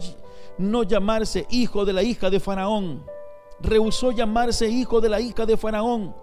no 0.57 0.83
llamarse 0.83 1.45
hijo 1.49 1.85
de 1.85 1.93
la 1.93 2.03
hija 2.03 2.29
de 2.29 2.39
Faraón. 2.39 3.03
Rehusó 3.59 4.11
llamarse 4.11 4.69
hijo 4.69 5.01
de 5.01 5.09
la 5.09 5.19
hija 5.19 5.45
de 5.45 5.57
Faraón. 5.57 6.15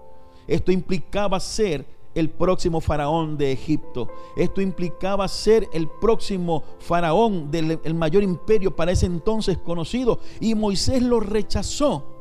Esto 0.47 0.73
implicaba 0.73 1.41
ser 1.41 1.87
el 2.15 2.31
próximo 2.31 2.81
faraón 2.81 3.37
de 3.37 3.53
Egipto. 3.53 4.09
Esto 4.37 4.61
implicaba 4.61 5.27
ser 5.27 5.69
el 5.73 5.89
próximo 5.89 6.63
faraón 6.79 7.51
del 7.51 7.95
mayor 7.95 8.23
imperio 8.23 8.75
para 8.75 8.93
ese 8.93 9.07
entonces 9.07 9.59
conocido. 9.59 10.21
Y 10.41 10.55
Moisés 10.55 11.03
lo 11.03 11.21
rechazó. 11.21 12.14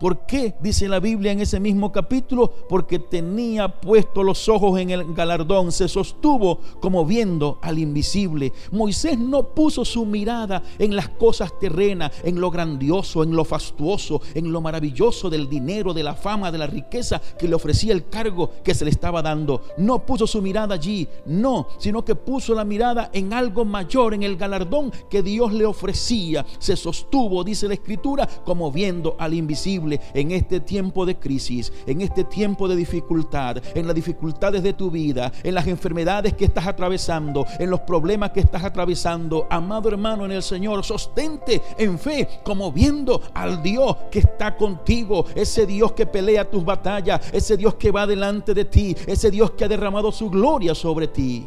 ¿Por 0.00 0.26
qué? 0.26 0.54
Dice 0.60 0.88
la 0.88 1.00
Biblia 1.00 1.32
en 1.32 1.40
ese 1.40 1.58
mismo 1.58 1.90
capítulo, 1.90 2.52
porque 2.68 3.00
tenía 3.00 3.68
puesto 3.68 4.22
los 4.22 4.48
ojos 4.48 4.78
en 4.78 4.90
el 4.90 5.12
galardón, 5.12 5.72
se 5.72 5.88
sostuvo 5.88 6.60
como 6.80 7.04
viendo 7.04 7.58
al 7.62 7.78
invisible. 7.78 8.52
Moisés 8.70 9.18
no 9.18 9.42
puso 9.42 9.84
su 9.84 10.06
mirada 10.06 10.62
en 10.78 10.94
las 10.94 11.08
cosas 11.08 11.58
terrenas, 11.58 12.12
en 12.22 12.40
lo 12.40 12.50
grandioso, 12.50 13.24
en 13.24 13.34
lo 13.34 13.44
fastuoso, 13.44 14.20
en 14.34 14.52
lo 14.52 14.60
maravilloso 14.60 15.28
del 15.28 15.48
dinero, 15.48 15.92
de 15.92 16.04
la 16.04 16.14
fama, 16.14 16.52
de 16.52 16.58
la 16.58 16.66
riqueza 16.68 17.20
que 17.38 17.48
le 17.48 17.56
ofrecía 17.56 17.92
el 17.92 18.08
cargo 18.08 18.50
que 18.62 18.74
se 18.74 18.84
le 18.84 18.92
estaba 18.92 19.20
dando. 19.20 19.62
No 19.78 20.06
puso 20.06 20.28
su 20.28 20.40
mirada 20.40 20.76
allí, 20.76 21.08
no, 21.26 21.66
sino 21.78 22.04
que 22.04 22.14
puso 22.14 22.54
la 22.54 22.64
mirada 22.64 23.10
en 23.12 23.32
algo 23.32 23.64
mayor, 23.64 24.14
en 24.14 24.22
el 24.22 24.36
galardón 24.36 24.92
que 25.10 25.22
Dios 25.22 25.52
le 25.52 25.66
ofrecía. 25.66 26.46
Se 26.60 26.76
sostuvo, 26.76 27.42
dice 27.42 27.66
la 27.66 27.74
escritura, 27.74 28.28
como 28.44 28.70
viendo 28.70 29.16
al 29.18 29.34
invisible 29.34 29.87
en 30.14 30.30
este 30.32 30.60
tiempo 30.60 31.06
de 31.06 31.16
crisis, 31.16 31.72
en 31.86 32.00
este 32.00 32.24
tiempo 32.24 32.68
de 32.68 32.76
dificultad, 32.76 33.58
en 33.74 33.86
las 33.86 33.94
dificultades 33.94 34.62
de 34.62 34.72
tu 34.72 34.90
vida, 34.90 35.32
en 35.42 35.54
las 35.54 35.66
enfermedades 35.66 36.34
que 36.34 36.44
estás 36.46 36.66
atravesando, 36.66 37.46
en 37.58 37.70
los 37.70 37.80
problemas 37.80 38.30
que 38.30 38.40
estás 38.40 38.64
atravesando. 38.64 39.46
Amado 39.50 39.88
hermano 39.88 40.24
en 40.24 40.32
el 40.32 40.42
Señor, 40.42 40.84
sostente 40.84 41.62
en 41.76 41.98
fe, 41.98 42.28
como 42.44 42.72
viendo 42.72 43.22
al 43.34 43.62
Dios 43.62 43.96
que 44.10 44.20
está 44.20 44.56
contigo, 44.56 45.26
ese 45.34 45.66
Dios 45.66 45.92
que 45.92 46.06
pelea 46.06 46.50
tus 46.50 46.64
batallas, 46.64 47.20
ese 47.32 47.56
Dios 47.56 47.74
que 47.74 47.90
va 47.90 48.06
delante 48.06 48.54
de 48.54 48.64
ti, 48.64 48.96
ese 49.06 49.30
Dios 49.30 49.52
que 49.52 49.64
ha 49.64 49.68
derramado 49.68 50.12
su 50.12 50.30
gloria 50.30 50.74
sobre 50.74 51.08
ti. 51.08 51.46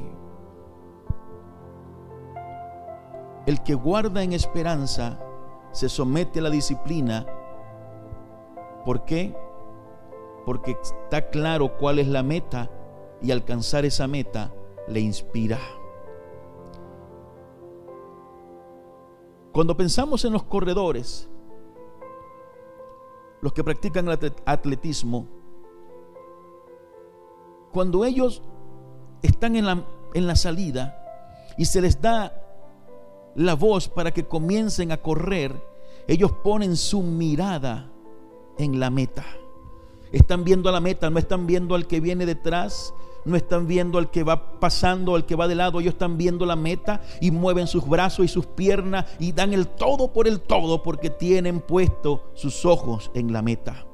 El 3.45 3.63
que 3.63 3.73
guarda 3.73 4.21
en 4.21 4.33
esperanza 4.33 5.19
se 5.71 5.89
somete 5.89 6.39
a 6.39 6.43
la 6.43 6.49
disciplina 6.49 7.25
¿Por 8.85 9.05
qué? 9.05 9.35
Porque 10.45 10.71
está 10.81 11.29
claro 11.29 11.77
cuál 11.77 11.99
es 11.99 12.07
la 12.07 12.23
meta 12.23 12.69
y 13.21 13.31
alcanzar 13.31 13.85
esa 13.85 14.07
meta 14.07 14.53
le 14.87 14.99
inspira. 14.99 15.59
Cuando 19.51 19.75
pensamos 19.75 20.25
en 20.25 20.33
los 20.33 20.43
corredores, 20.43 21.29
los 23.41 23.53
que 23.53 23.63
practican 23.63 24.07
el 24.07 24.33
atletismo, 24.45 25.27
cuando 27.71 28.05
ellos 28.05 28.41
están 29.21 29.55
en 29.55 29.65
la, 29.65 29.83
en 30.13 30.27
la 30.27 30.35
salida 30.35 30.97
y 31.57 31.65
se 31.65 31.81
les 31.81 32.01
da 32.01 32.33
la 33.35 33.53
voz 33.55 33.87
para 33.87 34.11
que 34.11 34.25
comiencen 34.25 34.91
a 34.91 34.97
correr, 34.97 35.61
ellos 36.07 36.31
ponen 36.43 36.75
su 36.75 37.01
mirada 37.01 37.90
en 38.57 38.79
la 38.79 38.89
meta. 38.89 39.25
Están 40.11 40.43
viendo 40.43 40.69
a 40.69 40.71
la 40.71 40.81
meta, 40.81 41.09
no 41.09 41.19
están 41.19 41.47
viendo 41.47 41.75
al 41.75 41.87
que 41.87 41.99
viene 41.99 42.25
detrás, 42.25 42.93
no 43.25 43.35
están 43.35 43.67
viendo 43.67 43.97
al 43.97 44.09
que 44.09 44.23
va 44.23 44.59
pasando, 44.59 45.15
al 45.15 45.25
que 45.25 45.35
va 45.35 45.47
de 45.47 45.55
lado, 45.55 45.79
ellos 45.79 45.93
están 45.93 46.17
viendo 46.17 46.45
la 46.45 46.55
meta 46.55 47.01
y 47.19 47.31
mueven 47.31 47.67
sus 47.67 47.87
brazos 47.87 48.25
y 48.25 48.27
sus 48.27 48.45
piernas 48.45 49.05
y 49.19 49.31
dan 49.31 49.53
el 49.53 49.67
todo 49.67 50.11
por 50.11 50.27
el 50.27 50.41
todo 50.41 50.83
porque 50.83 51.09
tienen 51.09 51.61
puesto 51.61 52.31
sus 52.33 52.65
ojos 52.65 53.11
en 53.13 53.31
la 53.31 53.41
meta. 53.41 53.85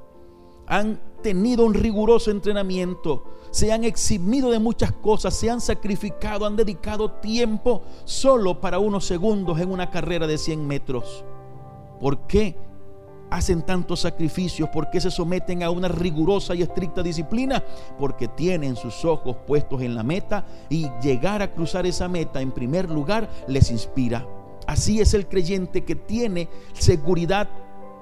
Han 0.66 1.00
tenido 1.22 1.66
un 1.66 1.74
riguroso 1.74 2.32
entrenamiento, 2.32 3.24
se 3.52 3.72
han 3.72 3.84
eximido 3.84 4.50
de 4.50 4.60
muchas 4.60 4.92
cosas, 4.92 5.34
se 5.34 5.50
han 5.50 5.62
sacrificado, 5.62 6.46
han 6.46 6.56
dedicado 6.56 7.12
tiempo 7.12 7.84
solo 8.06 8.60
para 8.60 8.80
unos 8.80 9.06
segundos 9.06 9.60
en 9.60 9.72
una 9.72 9.90
carrera 9.90 10.28
de 10.28 10.38
100 10.38 10.68
metros. 10.68 11.24
¿Por 12.00 12.28
qué? 12.28 12.56
Hacen 13.38 13.62
tantos 13.62 14.02
sacrificios? 14.02 14.70
¿Por 14.70 14.90
qué 14.90 15.00
se 15.00 15.12
someten 15.12 15.64
a 15.64 15.70
una 15.70 15.88
rigurosa 15.88 16.56
y 16.56 16.64
estricta 16.64 17.04
disciplina? 17.04 17.64
Porque 18.00 18.28
tienen 18.28 18.76
sus 18.76 19.06
ojos 19.06 19.38
puestos 19.46 19.82
en 19.82 19.96
la 19.96 20.04
meta 20.04 20.46
y 20.70 20.90
llegar 21.02 21.42
a 21.42 21.54
cruzar 21.54 21.86
esa 21.86 22.08
meta 22.08 22.42
en 22.42 22.52
primer 22.52 22.90
lugar 22.90 23.30
les 23.48 23.72
inspira. 23.72 24.26
Así 24.66 25.00
es 25.00 25.14
el 25.14 25.28
creyente 25.28 25.86
que 25.86 25.96
tiene 25.96 26.50
seguridad 26.74 27.48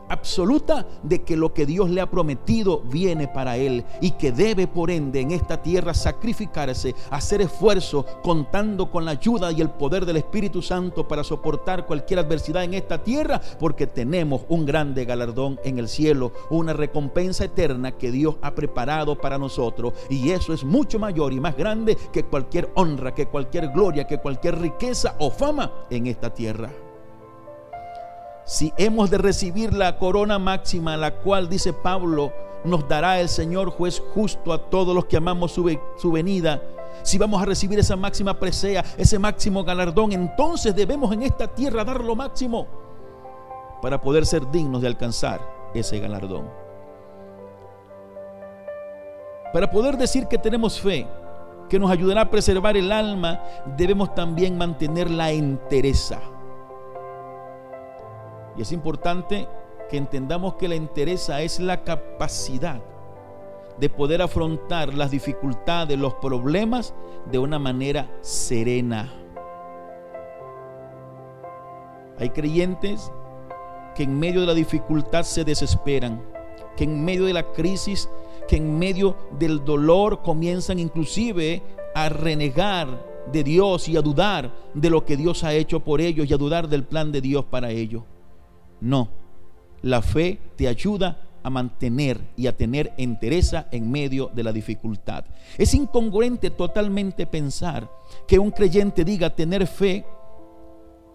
absoluta 0.09 0.85
de 1.03 1.23
que 1.23 1.35
lo 1.35 1.53
que 1.53 1.65
Dios 1.65 1.89
le 1.89 2.01
ha 2.01 2.09
prometido 2.09 2.81
viene 2.81 3.27
para 3.27 3.57
él 3.57 3.83
y 4.01 4.11
que 4.11 4.31
debe 4.31 4.67
por 4.67 4.91
ende 4.91 5.21
en 5.21 5.31
esta 5.31 5.61
tierra 5.61 5.93
sacrificarse, 5.93 6.95
hacer 7.09 7.41
esfuerzo, 7.41 8.05
contando 8.23 8.91
con 8.91 9.05
la 9.05 9.11
ayuda 9.11 9.51
y 9.51 9.61
el 9.61 9.69
poder 9.69 10.05
del 10.05 10.17
Espíritu 10.17 10.61
Santo 10.61 11.07
para 11.07 11.23
soportar 11.23 11.85
cualquier 11.85 12.19
adversidad 12.19 12.63
en 12.63 12.73
esta 12.73 13.03
tierra, 13.03 13.41
porque 13.59 13.87
tenemos 13.87 14.41
un 14.49 14.65
grande 14.65 15.05
galardón 15.05 15.59
en 15.63 15.79
el 15.79 15.87
cielo, 15.87 16.31
una 16.49 16.73
recompensa 16.73 17.45
eterna 17.45 17.91
que 17.91 18.11
Dios 18.11 18.35
ha 18.41 18.53
preparado 18.55 19.17
para 19.17 19.37
nosotros 19.37 19.93
y 20.09 20.31
eso 20.31 20.53
es 20.53 20.63
mucho 20.63 20.99
mayor 20.99 21.33
y 21.33 21.39
más 21.39 21.55
grande 21.57 21.97
que 22.11 22.23
cualquier 22.23 22.71
honra, 22.75 23.13
que 23.13 23.27
cualquier 23.27 23.69
gloria, 23.69 24.07
que 24.07 24.19
cualquier 24.19 24.59
riqueza 24.59 25.15
o 25.19 25.31
fama 25.31 25.71
en 25.89 26.07
esta 26.07 26.33
tierra 26.33 26.84
si 28.45 28.71
hemos 28.77 29.09
de 29.09 29.17
recibir 29.17 29.73
la 29.73 29.97
corona 29.97 30.37
máxima, 30.37 30.95
la 30.95 31.15
cual 31.15 31.49
dice 31.49 31.73
Pablo, 31.73 32.31
nos 32.63 32.87
dará 32.87 33.19
el 33.19 33.27
Señor 33.27 33.71
juez 33.71 34.01
justo 34.13 34.53
a 34.53 34.69
todos 34.69 34.95
los 34.95 35.05
que 35.05 35.17
amamos 35.17 35.51
su, 35.51 36.11
venida, 36.11 36.61
si 37.03 37.17
vamos 37.17 37.41
a 37.41 37.45
recibir 37.45 37.79
esa 37.79 37.95
máxima 37.95 38.39
presea, 38.39 38.85
ese 38.97 39.19
máximo 39.19 39.63
galardón, 39.63 40.11
entonces 40.11 40.75
debemos 40.75 41.11
en 41.11 41.23
esta 41.23 41.47
tierra 41.47 41.83
dar 41.83 42.03
lo 42.03 42.15
máximo 42.15 42.67
para 43.81 43.99
poder 43.99 44.25
ser 44.25 44.49
dignos 44.51 44.81
de 44.81 44.87
alcanzar 44.87 45.41
ese 45.73 45.99
galardón. 45.99 46.47
Para 49.51 49.69
poder 49.69 49.97
decir 49.97 50.27
que 50.27 50.37
tenemos 50.37 50.79
fe, 50.79 51.07
que 51.69 51.79
nos 51.79 51.89
ayudará 51.89 52.21
a 52.21 52.29
preservar 52.29 52.77
el 52.77 52.91
alma, 52.91 53.41
debemos 53.75 54.13
también 54.13 54.57
mantener 54.57 55.09
la 55.09 55.31
entereza. 55.31 56.19
Y 58.57 58.61
es 58.61 58.71
importante 58.71 59.47
que 59.89 59.97
entendamos 59.97 60.55
que 60.55 60.67
la 60.67 60.75
entereza 60.75 61.41
es 61.41 61.59
la 61.59 61.83
capacidad 61.83 62.81
de 63.79 63.89
poder 63.89 64.21
afrontar 64.21 64.93
las 64.93 65.11
dificultades, 65.11 65.97
los 65.99 66.13
problemas 66.15 66.93
de 67.29 67.39
una 67.39 67.59
manera 67.59 68.09
serena. 68.21 69.13
Hay 72.17 72.29
creyentes 72.29 73.11
que 73.95 74.03
en 74.03 74.17
medio 74.17 74.41
de 74.41 74.47
la 74.47 74.53
dificultad 74.53 75.23
se 75.23 75.43
desesperan, 75.43 76.23
que 76.77 76.85
en 76.85 77.03
medio 77.03 77.25
de 77.25 77.33
la 77.33 77.51
crisis, 77.51 78.09
que 78.47 78.57
en 78.57 78.77
medio 78.77 79.17
del 79.37 79.65
dolor 79.65 80.21
comienzan 80.21 80.79
inclusive 80.79 81.61
a 81.93 82.07
renegar 82.09 82.87
de 83.31 83.43
Dios 83.43 83.89
y 83.89 83.97
a 83.97 84.01
dudar 84.01 84.53
de 84.73 84.89
lo 84.89 85.03
que 85.03 85.17
Dios 85.17 85.43
ha 85.43 85.53
hecho 85.53 85.81
por 85.81 85.99
ellos 85.99 86.29
y 86.29 86.33
a 86.33 86.37
dudar 86.37 86.69
del 86.69 86.83
plan 86.83 87.11
de 87.11 87.21
Dios 87.21 87.45
para 87.45 87.71
ellos. 87.71 88.03
No, 88.81 89.09
la 89.81 90.01
fe 90.01 90.39
te 90.55 90.67
ayuda 90.67 91.21
a 91.43 91.49
mantener 91.51 92.19
y 92.35 92.47
a 92.47 92.57
tener 92.57 92.93
entereza 92.97 93.67
en 93.71 93.91
medio 93.91 94.31
de 94.33 94.43
la 94.43 94.51
dificultad. 94.51 95.25
Es 95.59 95.75
incongruente 95.75 96.49
totalmente 96.49 97.27
pensar 97.27 97.87
que 98.27 98.39
un 98.39 98.49
creyente 98.49 99.05
diga 99.05 99.35
tener 99.35 99.67
fe 99.67 100.05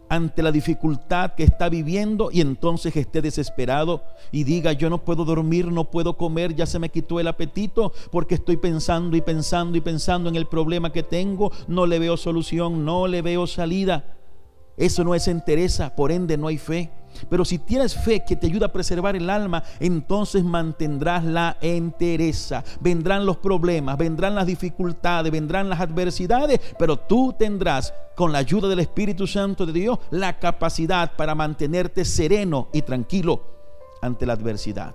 ante 0.09 0.43
la 0.43 0.53
dificultad 0.53 1.35
que 1.35 1.45
está 1.45 1.69
viviendo 1.69 2.31
y 2.33 2.41
entonces 2.41 2.95
esté 2.97 3.23
desesperado 3.23 4.05
y 4.33 4.43
diga 4.43 4.73
yo 4.73 4.91
no 4.91 4.99
puedo 4.99 5.25
dormir, 5.25 5.67
no 5.67 5.91
puedo 5.91 6.17
comer, 6.17 6.55
ya 6.55 6.67
se 6.67 6.81
me 6.81 6.91
quitó 6.91 7.21
el 7.21 7.29
apetito 7.29 7.93
porque 8.11 8.35
estoy 8.35 8.57
pensando 8.57 9.17
y 9.17 9.21
pensando 9.21 9.79
y 9.79 9.81
pensando 9.81 10.29
en 10.29 10.37
el 10.37 10.47
problema 10.47 10.93
que 10.93 11.05
tengo, 11.05 11.53
no 11.69 11.87
le 11.87 11.99
veo 12.01 12.17
solución, 12.17 12.85
no 12.85 13.07
le 13.07 13.23
veo 13.23 13.47
salida. 13.47 14.17
Eso 14.81 15.05
no 15.05 15.15
es 15.15 15.29
entereza, 15.29 15.95
por 15.95 16.11
ende 16.11 16.39
no 16.39 16.49
hay 16.49 16.57
fe. 16.57 16.91
Pero 17.29 17.45
si 17.45 17.59
tienes 17.59 17.95
fe 17.95 18.25
que 18.27 18.35
te 18.35 18.47
ayuda 18.47 18.67
a 18.67 18.73
preservar 18.73 19.15
el 19.15 19.29
alma, 19.29 19.63
entonces 19.79 20.43
mantendrás 20.43 21.23
la 21.23 21.59
entereza. 21.61 22.65
Vendrán 22.81 23.27
los 23.27 23.37
problemas, 23.37 23.99
vendrán 23.99 24.35
las 24.35 24.47
dificultades, 24.47 25.31
vendrán 25.31 25.69
las 25.69 25.81
adversidades, 25.81 26.61
pero 26.79 26.97
tú 26.97 27.35
tendrás, 27.39 27.93
con 28.17 28.33
la 28.33 28.39
ayuda 28.39 28.69
del 28.69 28.81
Espíritu 28.81 29.27
Santo 29.27 29.67
de 29.67 29.75
Dios, 29.75 29.99
la 30.11 30.39
capacidad 30.39 31.15
para 31.15 31.35
mantenerte 31.35 32.07
sereno 32.07 32.69
y 32.73 32.81
tranquilo 32.81 33.43
ante 34.01 34.25
la 34.25 34.33
adversidad. 34.33 34.95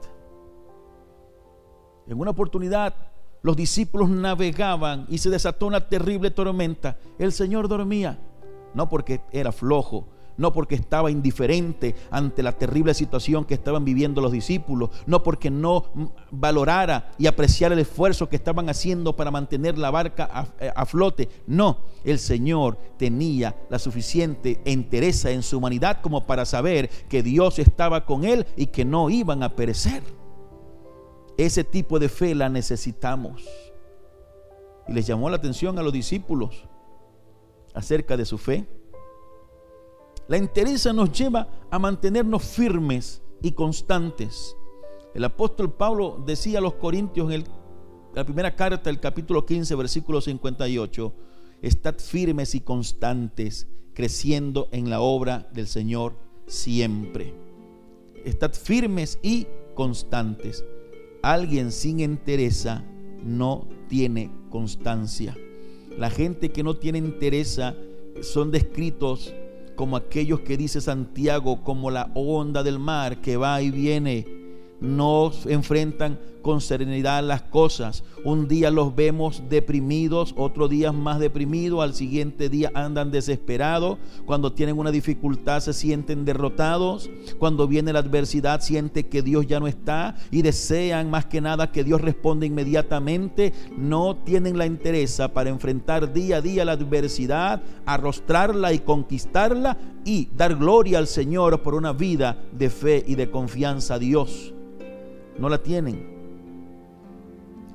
En 2.08 2.20
una 2.20 2.32
oportunidad, 2.32 2.96
los 3.44 3.56
discípulos 3.56 4.10
navegaban 4.10 5.06
y 5.10 5.20
se 5.20 5.30
desató 5.30 5.68
una 5.68 5.88
terrible 5.88 6.32
tormenta. 6.32 6.98
El 7.20 7.32
Señor 7.32 7.68
dormía, 7.68 8.18
no 8.76 8.88
porque 8.90 9.22
era 9.32 9.52
flojo, 9.52 10.06
no 10.38 10.52
porque 10.52 10.76
estaba 10.76 11.12
indiferente 11.12 11.96
ante 12.12 12.44
la 12.44 12.52
terrible 12.52 12.94
situación 12.94 13.46
que 13.46 13.54
estaban 13.54 13.86
viviendo 13.86 14.22
los 14.22 14.32
discípulos, 14.32 14.90
no 15.06 15.24
porque 15.24 15.50
no 15.50 15.86
valorara 16.32 17.12
y 17.18 17.28
apreciara 17.28 17.74
el 17.74 17.80
esfuerzo 17.80 18.30
que 18.30 18.36
estaban 18.36 18.70
haciendo 18.70 19.16
para 19.16 19.32
mantener 19.32 19.78
la 19.78 19.92
barca 19.92 20.30
a, 20.32 20.48
eh, 20.60 20.72
a, 20.76 20.86
flote. 20.86 21.30
No, 21.48 21.80
el 22.04 22.20
Señor 22.20 22.78
tenía 22.98 23.56
la 23.70 23.80
suficiente 23.80 24.60
entereza 24.66 25.32
en 25.32 25.42
su 25.42 25.58
humanidad 25.58 26.02
como 26.02 26.26
para 26.26 26.46
saber 26.46 26.90
que 27.10 27.24
Dios 27.24 27.60
estaba 27.60 28.06
con 28.06 28.26
él 28.26 28.46
y 28.58 28.68
que 28.68 28.86
no 28.86 29.10
iban 29.10 29.44
a 29.44 29.56
perecer. 29.56 30.04
Ese 31.38 31.64
tipo 31.64 32.00
de 32.00 32.10
fe 32.10 32.36
la 32.36 32.50
necesitamos. 32.50 33.44
Y 34.88 34.94
les 34.94 35.08
llamó 35.08 35.30
la 35.30 35.38
atención 35.38 35.80
a 35.80 35.84
los 35.84 35.92
discípulos 35.92 36.66
acerca 37.76 38.18
de 38.18 38.26
su 38.26 38.38
fe. 38.38 38.68
La 40.28 40.38
entereza 40.38 40.92
nos 40.92 41.12
lleva 41.12 41.48
a 41.70 41.78
mantenernos 41.78 42.44
firmes 42.44 43.22
y 43.42 43.52
constantes. 43.52 44.56
El 45.14 45.24
apóstol 45.24 45.72
Pablo 45.74 46.24
decía 46.26 46.58
a 46.58 46.62
los 46.62 46.74
Corintios 46.76 47.32
en 47.32 47.44
la 48.14 48.24
primera 48.24 48.56
carta, 48.56 48.90
el 48.90 49.00
capítulo 49.00 49.46
15, 49.46 49.76
versículo 49.76 50.22
58, 50.22 51.14
estad 51.62 51.96
firmes 52.00 52.56
y 52.56 52.62
constantes, 52.62 53.68
creciendo 53.94 54.68
en 54.72 54.90
la 54.90 55.02
obra 55.02 55.50
del 55.54 55.68
Señor 55.68 56.16
siempre. 56.48 57.36
Estad 58.24 58.54
firmes 58.54 59.20
y 59.22 59.48
constantes. 59.76 60.66
Alguien 61.22 61.72
sin 61.72 62.00
entereza 62.00 62.84
no 63.24 63.68
tiene 63.88 64.32
constancia. 64.50 65.36
La 65.98 66.10
gente 66.10 66.50
que 66.50 66.64
no 66.64 66.76
tiene 66.76 66.98
entereza 66.98 67.76
son 68.22 68.52
descritos 68.52 69.34
como 69.76 69.98
aquellos 69.98 70.42
que 70.42 70.58
dice 70.58 70.82
Santiago, 70.82 71.64
como 71.64 71.92
la 71.92 72.12
onda 72.16 72.64
del 72.64 72.80
mar 72.80 73.22
que 73.22 73.38
va 73.38 73.62
y 73.62 73.72
viene, 73.72 74.26
no 74.80 75.32
enfrentan 75.46 76.20
con 76.46 76.62
serenidad 76.62 77.24
las 77.24 77.42
cosas. 77.42 78.04
Un 78.24 78.48
día 78.48 78.70
los 78.70 78.96
vemos 78.96 79.42
deprimidos, 79.50 80.36
otro 80.38 80.68
día 80.68 80.92
más 80.92 81.18
deprimidos, 81.18 81.82
al 81.82 81.96
siguiente 81.96 82.50
día 82.50 82.72
andan 82.76 83.10
desesperados, 83.10 83.98
cuando 84.28 84.54
tienen 84.54 84.78
una 84.78 84.92
dificultad 84.92 85.60
se 85.62 85.74
sienten 85.74 86.24
derrotados, 86.24 87.10
cuando 87.40 87.68
viene 87.68 87.94
la 87.94 87.98
adversidad 87.98 88.62
sienten 88.62 89.10
que 89.10 89.24
Dios 89.24 89.48
ya 89.48 89.60
no 89.60 89.66
está 89.66 90.18
y 90.30 90.44
desean 90.44 91.10
más 91.10 91.26
que 91.26 91.42
nada 91.42 91.72
que 91.72 91.84
Dios 91.84 92.00
responda 92.00 92.46
inmediatamente, 92.46 93.52
no 93.76 94.18
tienen 94.18 94.56
la 94.56 94.68
interesa 94.68 95.34
para 95.34 95.50
enfrentar 95.50 96.14
día 96.14 96.38
a 96.38 96.42
día 96.42 96.64
la 96.64 96.74
adversidad, 96.74 97.64
arrostrarla 97.88 98.72
y 98.72 98.78
conquistarla 98.78 99.80
y 100.06 100.30
dar 100.38 100.54
gloria 100.58 101.00
al 101.00 101.08
Señor 101.08 101.64
por 101.64 101.74
una 101.74 101.92
vida 101.92 102.38
de 102.52 102.70
fe 102.70 103.04
y 103.08 103.16
de 103.16 103.32
confianza 103.32 103.96
a 103.96 104.00
Dios. 104.00 104.54
No 105.40 105.50
la 105.50 105.58
tienen 105.58 106.15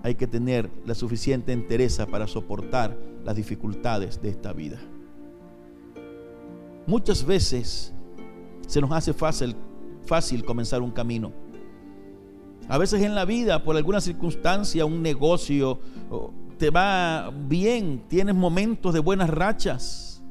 hay 0.02 0.14
que 0.14 0.26
tener 0.26 0.70
la 0.86 0.94
suficiente 0.94 1.52
entereza 1.52 2.06
para 2.06 2.26
soportar 2.26 2.96
las 3.24 3.36
dificultades 3.36 4.20
de 4.22 4.30
esta 4.30 4.52
vida. 4.52 4.78
Muchas 6.86 7.24
veces 7.24 7.92
se 8.66 8.80
nos 8.80 8.90
hace 8.92 9.12
fácil, 9.12 9.54
comenzar 10.44 10.80
un 10.82 10.90
camino. 10.90 11.32
A 12.68 12.78
veces 12.78 13.02
en 13.02 13.14
la 13.14 13.24
vida, 13.24 13.62
por 13.62 13.76
alguna 13.76 14.00
circunstancia, 14.00 14.84
un 14.84 15.02
negocio 15.02 15.80
te 16.56 16.70
va 16.70 17.30
bien, 17.30 18.04
tienes 18.08 18.34
momentos 18.34 18.94
de 18.94 19.00
buenas 19.00 19.28
rachas. 19.28 20.22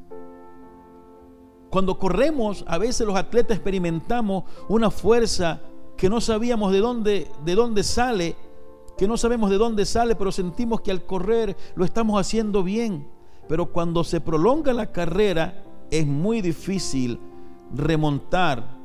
Cuando 1.70 1.98
corremos, 1.98 2.64
a 2.66 2.78
veces 2.78 3.06
los 3.06 3.16
atletas 3.16 3.56
experimentamos 3.56 4.44
una 4.68 4.90
fuerza 4.90 5.60
que 5.96 6.08
no 6.08 6.20
sabíamos 6.20 6.72
de 6.72 7.54
dónde 7.54 7.82
sale, 7.84 8.36
que 9.00 9.08
no 9.08 9.16
sabemos 9.16 9.48
de 9.48 9.56
dónde 9.56 9.86
sale, 9.86 10.14
pero 10.14 10.30
sentimos 10.30 10.82
que 10.82 10.90
al 10.90 11.06
correr 11.06 11.56
lo 11.74 11.86
estamos 11.86 12.20
haciendo 12.20 12.62
bien. 12.62 13.08
Pero 13.48 13.72
cuando 13.72 14.04
se 14.04 14.20
prolonga 14.20 14.74
la 14.74 14.92
carrera, 14.92 15.64
es 15.90 16.06
muy 16.06 16.42
difícil 16.42 17.18
remontar 17.74 18.76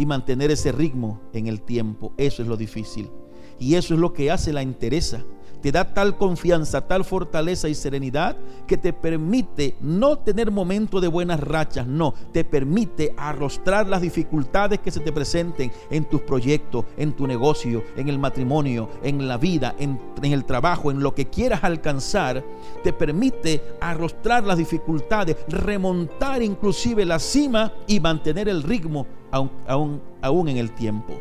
y 0.00 0.04
mantener 0.04 0.50
ese 0.50 0.72
ritmo 0.72 1.20
en 1.32 1.46
el 1.46 1.62
tiempo. 1.62 2.12
Eso 2.16 2.42
es 2.42 2.48
lo 2.48 2.56
difícil. 2.56 3.08
Y 3.56 3.76
eso 3.76 3.94
es 3.94 4.00
lo 4.00 4.12
que 4.12 4.32
hace 4.32 4.52
la 4.52 4.62
entereza. 4.62 5.22
Te 5.62 5.70
da 5.70 5.94
tal 5.94 6.16
confianza, 6.18 6.80
tal 6.88 7.04
fortaleza 7.04 7.68
y 7.68 7.74
serenidad 7.76 8.36
que 8.66 8.76
te 8.76 8.92
permite 8.92 9.76
no 9.80 10.18
tener 10.18 10.50
momentos 10.50 11.00
de 11.00 11.06
buenas 11.06 11.38
rachas, 11.38 11.86
no, 11.86 12.14
te 12.32 12.42
permite 12.42 13.14
arrostrar 13.16 13.86
las 13.86 14.02
dificultades 14.02 14.80
que 14.80 14.90
se 14.90 14.98
te 14.98 15.12
presenten 15.12 15.70
en 15.88 16.04
tus 16.04 16.22
proyectos, 16.22 16.84
en 16.96 17.12
tu 17.12 17.28
negocio, 17.28 17.84
en 17.96 18.08
el 18.08 18.18
matrimonio, 18.18 18.88
en 19.04 19.28
la 19.28 19.38
vida, 19.38 19.76
en, 19.78 20.00
el 20.22 20.44
trabajo, 20.44 20.90
en 20.90 21.00
lo 21.00 21.14
que 21.14 21.26
quieras 21.26 21.62
alcanzar, 21.62 22.44
te 22.82 22.92
permite 22.92 23.62
arrostrar 23.80 24.42
las 24.42 24.58
dificultades, 24.58 25.36
remontar 25.46 26.42
inclusive 26.42 27.04
la 27.04 27.20
cima 27.20 27.72
y 27.86 28.00
mantener 28.00 28.48
el 28.48 28.64
ritmo 28.64 29.06
aún, 29.30 30.48
en 30.48 30.56
el 30.56 30.72
tiempo. 30.72 31.14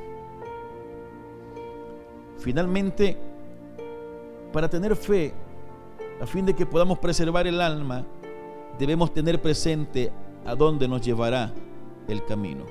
Finalmente, 2.39 3.30
para 4.51 4.69
tener 4.69 4.95
fe, 4.95 5.33
a 6.21 6.25
fin 6.25 6.45
de 6.45 6.53
que 6.53 6.65
podamos 6.65 6.99
preservar 6.99 7.47
el 7.47 7.61
alma, 7.61 8.05
debemos 8.77 9.13
tener 9.13 9.41
presente 9.41 10.11
a 10.45 10.55
dónde 10.55 10.87
nos 10.87 11.01
llevará 11.01 11.51
el 12.07 12.23
camino. 12.25 12.65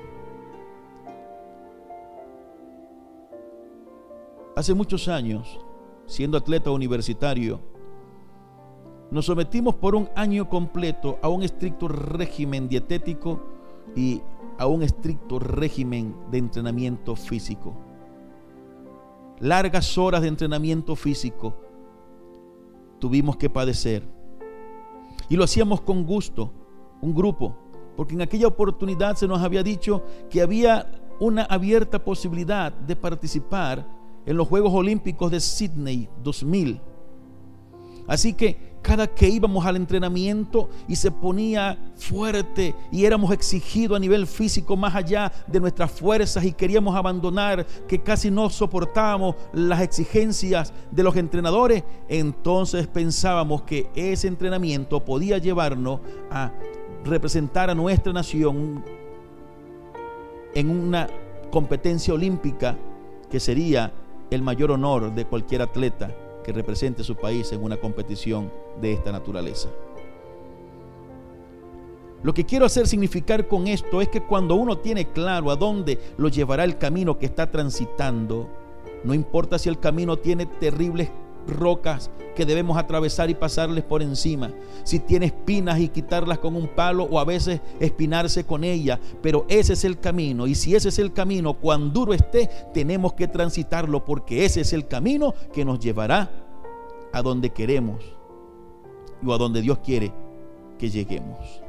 Hace 4.55 4.73
muchos 4.73 5.07
años, 5.07 5.59
siendo 6.05 6.37
atleta 6.37 6.71
universitario, 6.71 7.59
nos 9.09 9.25
sometimos 9.25 9.75
por 9.75 9.95
un 9.95 10.09
año 10.15 10.47
completo 10.47 11.17
a 11.21 11.29
un 11.29 11.43
estricto 11.43 11.87
régimen 11.87 12.69
dietético 12.69 13.41
y 13.95 14.21
a 14.57 14.67
un 14.67 14.83
estricto 14.83 15.39
régimen 15.39 16.15
de 16.29 16.37
entrenamiento 16.37 17.15
físico. 17.15 17.73
Largas 19.39 19.97
horas 19.97 20.21
de 20.21 20.27
entrenamiento 20.27 20.95
físico 20.95 21.70
tuvimos 23.01 23.35
que 23.35 23.49
padecer. 23.49 24.07
Y 25.27 25.35
lo 25.35 25.43
hacíamos 25.43 25.81
con 25.81 26.05
gusto, 26.05 26.53
un 27.01 27.13
grupo, 27.13 27.57
porque 27.97 28.13
en 28.13 28.21
aquella 28.21 28.47
oportunidad 28.47 29.17
se 29.17 29.27
nos 29.27 29.41
había 29.41 29.63
dicho 29.63 30.05
que 30.29 30.41
había 30.41 30.89
una 31.19 31.43
abierta 31.43 32.03
posibilidad 32.03 32.71
de 32.71 32.95
participar 32.95 33.85
en 34.25 34.37
los 34.37 34.47
Juegos 34.47 34.73
Olímpicos 34.73 35.31
de 35.31 35.39
Sydney 35.39 36.07
2000. 36.23 36.79
Así 38.07 38.33
que 38.33 38.70
cada 38.81 39.07
que 39.07 39.29
íbamos 39.29 39.65
al 39.65 39.75
entrenamiento 39.75 40.69
y 40.87 40.95
se 40.95 41.11
ponía 41.11 41.77
fuerte 41.95 42.75
y 42.91 43.05
éramos 43.05 43.31
exigidos 43.31 43.97
a 43.97 43.99
nivel 43.99 44.25
físico 44.25 44.75
más 44.75 44.95
allá 44.95 45.31
de 45.47 45.59
nuestras 45.59 45.91
fuerzas 45.91 46.43
y 46.43 46.53
queríamos 46.53 46.95
abandonar, 46.95 47.65
que 47.87 48.01
casi 48.01 48.31
no 48.31 48.49
soportábamos 48.49 49.35
las 49.53 49.81
exigencias 49.81 50.73
de 50.89 51.03
los 51.03 51.15
entrenadores, 51.15 51.83
entonces 52.09 52.87
pensábamos 52.87 53.63
que 53.63 53.89
ese 53.95 54.27
entrenamiento 54.27 54.99
podía 55.03 55.37
llevarnos 55.37 55.99
a 56.31 56.51
representar 57.05 57.69
a 57.69 57.75
nuestra 57.75 58.13
nación 58.13 58.83
en 60.53 60.69
una 60.69 61.07
competencia 61.49 62.13
olímpica 62.13 62.77
que 63.29 63.39
sería 63.39 63.91
el 64.29 64.41
mayor 64.41 64.71
honor 64.71 65.13
de 65.13 65.25
cualquier 65.25 65.61
atleta 65.61 66.09
que 66.43 66.53
represente 66.53 67.03
su 67.03 67.15
país 67.15 67.51
en 67.51 67.63
una 67.63 67.77
competición 67.77 68.51
de 68.81 68.93
esta 68.93 69.11
naturaleza. 69.11 69.69
Lo 72.23 72.33
que 72.33 72.45
quiero 72.45 72.65
hacer 72.65 72.87
significar 72.87 73.47
con 73.47 73.67
esto 73.67 73.99
es 74.01 74.07
que 74.07 74.21
cuando 74.21 74.55
uno 74.55 74.77
tiene 74.77 75.07
claro 75.07 75.49
a 75.49 75.55
dónde 75.55 75.99
lo 76.17 76.27
llevará 76.27 76.63
el 76.63 76.77
camino 76.77 77.17
que 77.17 77.25
está 77.25 77.49
transitando, 77.49 78.47
no 79.03 79.15
importa 79.15 79.57
si 79.57 79.69
el 79.69 79.79
camino 79.79 80.17
tiene 80.17 80.45
terribles 80.45 81.09
rocas 81.47 82.09
que 82.35 82.45
debemos 82.45 82.77
atravesar 82.77 83.29
y 83.29 83.35
pasarles 83.35 83.83
por 83.83 84.01
encima. 84.01 84.51
Si 84.83 84.99
tiene 84.99 85.27
espinas 85.27 85.79
y 85.79 85.89
quitarlas 85.89 86.39
con 86.39 86.55
un 86.55 86.67
palo 86.67 87.03
o 87.03 87.19
a 87.19 87.25
veces 87.25 87.61
espinarse 87.79 88.45
con 88.45 88.63
ella. 88.63 88.99
Pero 89.21 89.45
ese 89.49 89.73
es 89.73 89.83
el 89.83 89.99
camino. 89.99 90.47
Y 90.47 90.55
si 90.55 90.75
ese 90.75 90.89
es 90.89 90.99
el 90.99 91.13
camino, 91.13 91.53
cuán 91.53 91.93
duro 91.93 92.13
esté, 92.13 92.49
tenemos 92.73 93.13
que 93.13 93.27
transitarlo 93.27 94.05
porque 94.05 94.45
ese 94.45 94.61
es 94.61 94.73
el 94.73 94.87
camino 94.87 95.33
que 95.53 95.65
nos 95.65 95.79
llevará 95.79 96.31
a 97.13 97.21
donde 97.21 97.49
queremos 97.49 98.03
o 99.25 99.33
a 99.33 99.37
donde 99.37 99.61
Dios 99.61 99.79
quiere 99.79 100.13
que 100.77 100.89
lleguemos. 100.89 101.61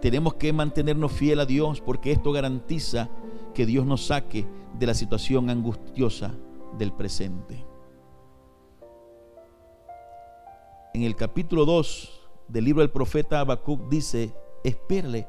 Tenemos 0.00 0.34
que 0.34 0.52
mantenernos 0.52 1.12
fiel 1.12 1.40
a 1.40 1.46
Dios 1.46 1.80
porque 1.80 2.12
esto 2.12 2.32
garantiza 2.32 3.08
que 3.54 3.66
Dios 3.66 3.86
nos 3.86 4.06
saque 4.06 4.46
de 4.78 4.86
la 4.86 4.94
situación 4.94 5.48
angustiosa 5.48 6.34
del 6.76 6.92
presente. 6.92 7.71
El 11.04 11.16
capítulo 11.16 11.64
2 11.64 12.20
del 12.48 12.64
libro 12.64 12.82
del 12.82 12.90
profeta 12.90 13.40
Habacuc 13.40 13.88
dice, 13.88 14.34
espérale, 14.62 15.26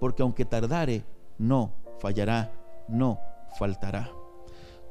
porque 0.00 0.22
aunque 0.22 0.44
tardare, 0.44 1.04
no 1.38 1.72
fallará, 2.00 2.52
no 2.88 3.20
faltará. 3.58 4.10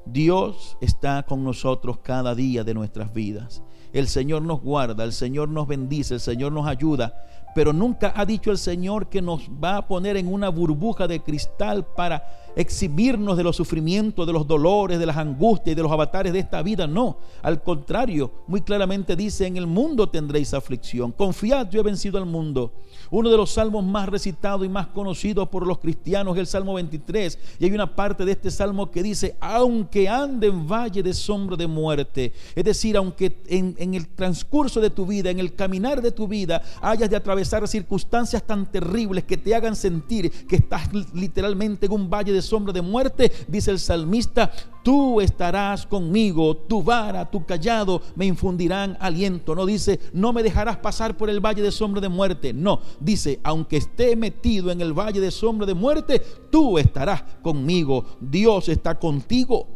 Dios 0.05 0.77
está 0.81 1.23
con 1.23 1.43
nosotros 1.43 1.99
cada 1.99 2.35
día 2.35 2.63
de 2.63 2.73
nuestras 2.73 3.13
vidas. 3.13 3.63
El 3.91 4.07
Señor 4.07 4.43
nos 4.43 4.61
guarda, 4.61 5.03
el 5.03 5.13
Señor 5.13 5.49
nos 5.49 5.67
bendice, 5.67 6.15
el 6.15 6.19
Señor 6.19 6.51
nos 6.51 6.67
ayuda, 6.67 7.25
pero 7.55 7.71
nunca 7.71 8.11
ha 8.13 8.25
dicho 8.25 8.51
el 8.51 8.57
Señor 8.57 9.07
que 9.07 9.21
nos 9.21 9.49
va 9.49 9.77
a 9.77 9.87
poner 9.87 10.17
en 10.17 10.31
una 10.31 10.49
burbuja 10.49 11.07
de 11.07 11.21
cristal 11.21 11.85
para 11.85 12.51
exhibirnos 12.55 13.37
de 13.37 13.43
los 13.43 13.55
sufrimientos, 13.55 14.25
de 14.25 14.33
los 14.33 14.47
dolores, 14.47 14.99
de 14.99 15.05
las 15.05 15.17
angustias 15.17 15.73
y 15.73 15.75
de 15.75 15.83
los 15.83 15.91
avatares 15.91 16.33
de 16.33 16.39
esta 16.39 16.61
vida. 16.61 16.87
No, 16.87 17.17
al 17.41 17.61
contrario, 17.61 18.31
muy 18.47 18.61
claramente 18.61 19.15
dice, 19.15 19.45
en 19.45 19.57
el 19.57 19.67
mundo 19.67 20.09
tendréis 20.09 20.53
aflicción. 20.53 21.11
Confiad, 21.11 21.69
yo 21.69 21.79
he 21.79 21.83
vencido 21.83 22.17
al 22.17 22.25
mundo. 22.25 22.73
Uno 23.11 23.29
de 23.29 23.37
los 23.37 23.51
salmos 23.51 23.83
más 23.83 24.09
recitados 24.09 24.65
y 24.65 24.69
más 24.69 24.87
conocidos 24.87 25.47
por 25.49 25.67
los 25.67 25.79
cristianos 25.79 26.35
es 26.35 26.41
el 26.41 26.47
Salmo 26.47 26.73
23. 26.73 27.39
Y 27.59 27.65
hay 27.65 27.71
una 27.71 27.95
parte 27.95 28.25
de 28.25 28.31
este 28.31 28.51
salmo 28.51 28.89
que 28.89 29.03
dice, 29.03 29.35
aunque 29.39 30.09
ande 30.09 30.47
en 30.47 30.67
valle 30.67 31.03
de 31.03 31.13
sombra 31.13 31.55
de 31.55 31.67
muerte. 31.67 32.33
Es 32.55 32.63
decir, 32.63 32.97
aunque 32.97 33.37
en, 33.47 33.75
en 33.77 33.93
el 33.93 34.07
transcurso 34.07 34.79
de 34.79 34.89
tu 34.89 35.05
vida, 35.05 35.29
en 35.29 35.39
el 35.39 35.55
caminar 35.55 36.01
de 36.01 36.11
tu 36.11 36.27
vida, 36.27 36.61
hayas 36.81 37.09
de 37.09 37.15
atravesar 37.45 37.67
circunstancias 37.67 38.43
tan 38.43 38.71
terribles 38.71 39.23
que 39.23 39.38
te 39.38 39.53
hagan 39.53 39.75
sentir 39.75 40.31
que 40.47 40.58
estás 40.58 40.89
literalmente 41.13 41.86
en 41.86 41.91
un 41.91 42.10
valle 42.10 42.34
de 42.34 42.41
sombra 42.41 42.73
de 42.73 42.81
muerte, 42.81 43.31
dice 43.47 43.71
el 43.71 43.79
salmista, 43.79 44.51
tú 44.84 45.21
estarás 45.21 45.86
conmigo, 45.86 46.55
tu 46.58 46.81
vara, 46.81 47.29
tu 47.29 47.45
callado 47.45 48.01
me 48.15 48.25
infundirán 48.25 48.97
aliento. 48.99 49.55
No 49.55 49.65
dice, 49.65 49.99
no 50.13 50.34
me 50.34 50.43
dejarás 50.43 50.77
pasar 50.77 51.17
por 51.17 51.29
el 51.29 51.39
valle 51.39 51.62
de 51.62 51.71
sombra 51.71 52.01
de 52.01 52.10
muerte. 52.10 52.53
No, 52.53 52.79
dice, 52.99 53.39
aunque 53.43 53.77
esté 53.77 54.15
metido 54.15 54.71
en 54.71 54.81
el 54.81 54.93
valle 54.93 55.21
de 55.21 55.31
sombra 55.31 55.67
de 55.67 55.73
muerte, 55.73 56.21
tú 56.49 56.77
estarás 56.77 57.23
conmigo. 57.41 58.05
Dios 58.19 58.69
está 58.69 58.97
contigo. 58.97 59.67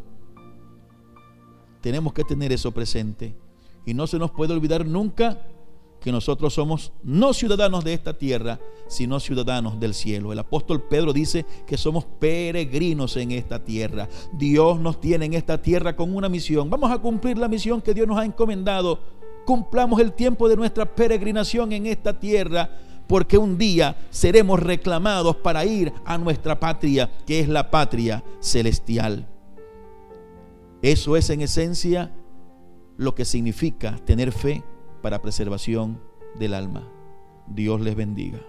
Tenemos 1.81 2.13
que 2.13 2.23
tener 2.23 2.51
eso 2.51 2.71
presente. 2.71 3.35
Y 3.85 3.93
no 3.93 4.07
se 4.07 4.19
nos 4.19 4.31
puede 4.31 4.53
olvidar 4.53 4.85
nunca 4.85 5.39
que 5.99 6.11
nosotros 6.11 6.53
somos 6.53 6.93
no 7.03 7.33
ciudadanos 7.33 7.83
de 7.83 7.93
esta 7.93 8.17
tierra, 8.17 8.59
sino 8.87 9.19
ciudadanos 9.19 9.79
del 9.79 9.93
cielo. 9.93 10.31
El 10.31 10.39
apóstol 10.39 10.83
Pedro 10.83 11.13
dice 11.13 11.45
que 11.67 11.77
somos 11.77 12.05
peregrinos 12.05 13.17
en 13.17 13.31
esta 13.31 13.63
tierra. 13.63 14.07
Dios 14.31 14.79
nos 14.79 14.99
tiene 14.99 15.25
en 15.25 15.33
esta 15.33 15.61
tierra 15.61 15.95
con 15.95 16.15
una 16.15 16.29
misión. 16.29 16.69
Vamos 16.69 16.91
a 16.91 16.99
cumplir 16.99 17.37
la 17.37 17.47
misión 17.47 17.81
que 17.81 17.93
Dios 17.93 18.07
nos 18.07 18.17
ha 18.17 18.25
encomendado. 18.25 18.99
Cumplamos 19.45 19.99
el 19.99 20.13
tiempo 20.13 20.47
de 20.47 20.55
nuestra 20.55 20.85
peregrinación 20.85 21.71
en 21.73 21.85
esta 21.87 22.19
tierra, 22.19 22.69
porque 23.07 23.37
un 23.37 23.57
día 23.57 23.97
seremos 24.09 24.59
reclamados 24.59 25.35
para 25.37 25.65
ir 25.65 25.91
a 26.05 26.17
nuestra 26.17 26.59
patria, 26.59 27.09
que 27.25 27.39
es 27.39 27.47
la 27.49 27.69
patria 27.71 28.23
celestial. 28.39 29.27
Eso 30.81 31.17
es 31.17 31.29
en 31.29 31.41
esencia 31.41 32.13
lo 32.95 33.15
que 33.15 33.25
significa 33.25 33.97
tener 34.05 34.31
fe 34.31 34.63
para 35.01 35.21
preservación 35.21 35.99
del 36.37 36.53
alma. 36.53 36.87
Dios 37.47 37.81
les 37.81 37.95
bendiga. 37.95 38.39